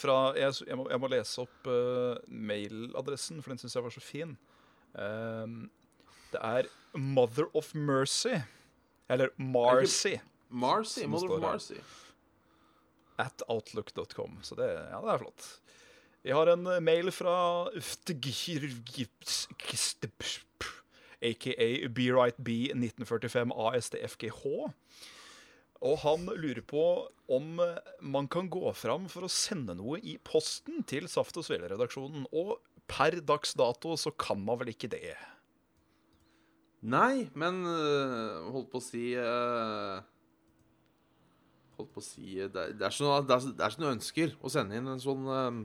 [0.00, 3.92] Fra, jeg, jeg, må, jeg må lese opp uh, mailadressen, for den syns jeg var
[3.92, 4.32] så fin.
[4.96, 5.58] Um,
[6.32, 8.40] det er Mother of Mercy.
[9.12, 10.16] Eller Marcy.
[10.48, 11.04] Marcy.
[11.04, 11.50] Mother of her.
[11.50, 11.74] Marcy.
[13.20, 14.40] At outlook.com.
[14.40, 15.50] Så det, ja, det er flott.
[16.22, 17.68] Vi har en eh, mail fra
[21.22, 24.44] aka Be Right B 1945 ASTFGH.
[25.82, 26.84] Og han lurer på
[27.32, 27.58] om
[28.00, 32.28] man kan gå fram for å sende noe i posten til Saft og Svele-redaksjonen.
[32.30, 32.58] Og
[32.90, 35.16] per dags dato så kan man vel ikke det.
[36.82, 40.00] Nei, men øh, holdt på å si øh,
[41.78, 45.28] Holdt på å si Det det er sånn noe ønsker å sende inn en sånn
[45.30, 45.60] øh,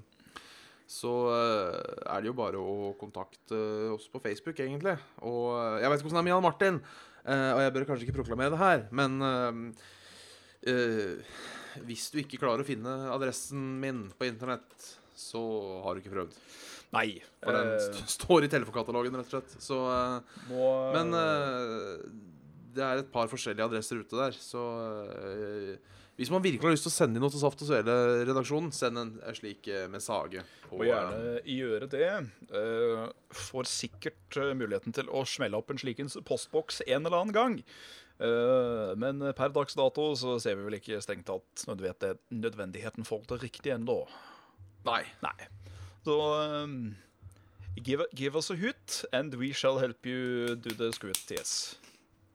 [0.87, 1.75] Så øh,
[2.07, 3.57] er det jo bare å kontakte
[3.91, 4.95] oss på Facebook, egentlig.
[5.19, 6.79] Og øh, jeg vet ikke hvordan det er med Jan Martin,
[7.27, 9.17] øh, og jeg bør kanskje ikke proklamere det her, men
[10.67, 11.35] uh,
[11.87, 15.41] hvis du ikke klarer å finne adressen min på internett, så
[15.83, 16.39] har du ikke prøvd.
[16.95, 17.19] Nei.
[17.43, 19.55] For den eh, st står i telefonkatalogen, rett og slett.
[19.63, 21.99] Så uh, må, men uh,
[22.77, 24.63] det er et par forskjellige adresser ute der, så
[25.17, 28.71] eh, hvis man virkelig har lyst til å sende inn noe til Saft og Svele-redaksjonen,
[28.73, 30.41] send en, en slik uh, message.
[30.65, 32.07] på, Og gjerne gjøre det.
[32.49, 33.03] Eh,
[33.45, 37.59] får sikkert eh, muligheten til å smelle opp en slikens postboks en eller annen gang.
[38.17, 43.21] Eh, men per dags dato så ser vi vel ikke strengt tatt nødvendig- nødvendigheten for
[43.29, 44.01] det riktig ennå.
[44.89, 45.03] Nei.
[45.21, 45.35] Nei.
[46.07, 46.17] Så
[46.63, 46.95] um,
[47.77, 51.75] give, give us a hoot, and we shall help you do the scoot, yes.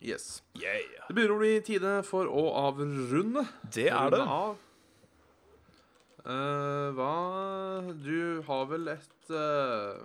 [0.03, 0.42] Yes.
[0.59, 0.82] Yeah.
[1.07, 3.44] Det begynner å bli tide for å avrunde.
[3.70, 4.22] Det er det.
[6.22, 7.12] Eh, hva
[8.03, 10.03] Du har vel et uh,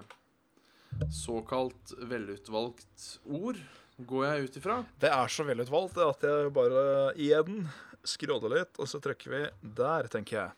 [1.14, 3.58] såkalt velutvalgt ord,
[3.98, 4.78] går jeg ut ifra?
[5.02, 6.84] Det er så velutvalgt at jeg bare
[7.18, 7.66] igjen
[8.06, 9.42] skråder litt, og så trykker vi
[9.82, 10.52] der, tenker jeg.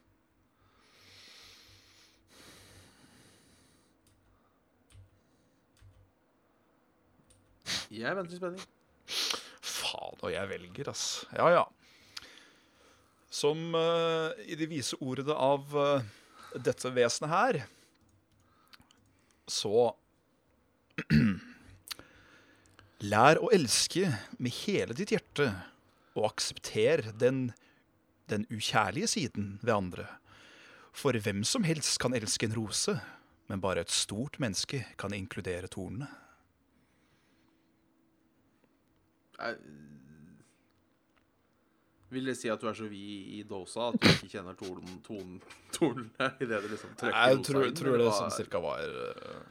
[7.99, 8.67] Jeg venter i spenning.
[9.09, 11.25] Faen, og jeg velger, ass.
[11.35, 11.65] Ja, ja.
[13.29, 16.01] Som uh, i de vise ordene av uh,
[16.57, 17.61] dette vesenet her,
[19.49, 19.91] så
[22.99, 24.09] Lær å elske
[24.43, 25.45] med hele ditt hjerte,
[26.19, 27.53] og aksepter den,
[28.27, 30.07] den ukjærlige siden ved andre.
[30.91, 32.97] For hvem som helst kan elske en rose,
[33.47, 36.09] men bare et stort menneske kan inkludere tornene.
[39.39, 39.55] Eh,
[42.09, 44.95] Vil det si at du er så vid i dosa at du ikke kjenner tonen,
[45.05, 45.35] tonen,
[45.75, 48.37] tonene i det du liksom trykker Jeg dosa tror, inn, tror det er sånn er-
[48.39, 49.43] cirka var eh,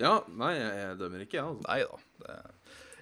[0.00, 1.44] Ja, nei, jeg, jeg dømmer ikke, jeg.
[1.44, 1.66] Altså.
[1.68, 2.38] Nei da.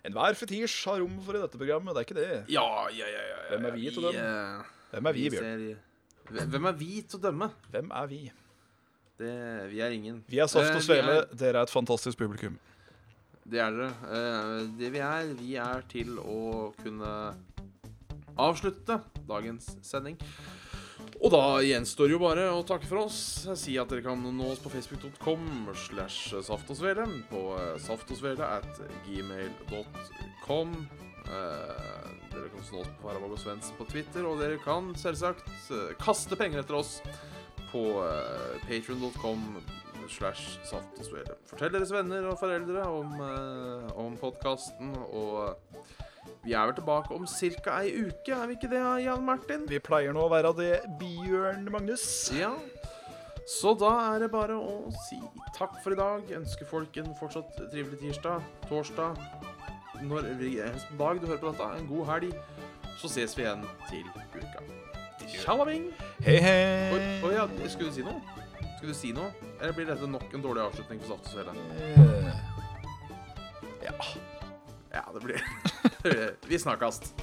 [0.05, 2.27] Enhver fetisj har rom for i dette programmet, det er ikke det.
[2.55, 3.39] Ja, ja, ja, ja.
[3.55, 4.27] Hvem er vi til å dømme?
[4.27, 5.65] eh, Hvem er vi, Bjørn?
[6.35, 7.49] Hvem- er vi til å dømme?
[7.73, 8.21] Hvem er vi?
[9.19, 9.33] Det,
[9.71, 10.21] vi er ingen.
[10.29, 12.59] Vi er Saft Eh, og Svele, er- dere er et fantastisk publikum.
[13.45, 13.91] Det er dere.
[14.09, 17.11] Eh, Det vi er, vi er til å kunne
[18.41, 20.17] avslutte dagens sending.
[21.23, 23.47] Og da gjenstår jo bare å takke for oss.
[23.61, 27.07] Si at dere kan nå oss på facebook.com slash saftosvele.
[27.31, 30.75] På saftosvele at gmail.com.
[31.25, 35.49] Eh, dere kan nå oss på Farabag og Svendsen på Twitter, og dere kan selvsagt
[35.73, 36.99] eh, kaste penger etter oss
[37.71, 39.47] på eh, patreon.com
[40.09, 41.37] slash saftogsvele.
[41.49, 45.57] Fortell deres venner og foreldre om, eh, om podkasten, og
[46.45, 47.81] vi er vel tilbake om ca.
[47.81, 49.69] ei uke, er vi ikke det, Jan Martin?
[49.69, 52.31] Vi pleier nå å være det, Bjørn Magnus.
[52.37, 52.53] Ja.
[53.47, 55.19] Så da er det bare å si
[55.57, 56.31] takk for i dag.
[56.33, 59.21] Ønsker folk en fortsatt trivelig tirsdag, torsdag
[60.05, 61.69] Når hvilken dag du hører på dette.
[61.79, 62.35] En god helg.
[63.01, 64.65] Så ses vi igjen til uka.
[65.29, 65.93] Tjalabing!
[66.25, 67.21] Hei, hei.
[67.25, 68.44] Å ja, skulle du si noe?
[68.85, 69.31] Skulle du si noe?
[69.63, 71.53] Eller blir dette nok en dårlig avslutning for Saft og Svele?
[71.81, 72.35] Eh,
[73.87, 73.95] Ja.
[74.93, 75.41] Ja, det blir
[76.51, 77.15] Vi snakkast.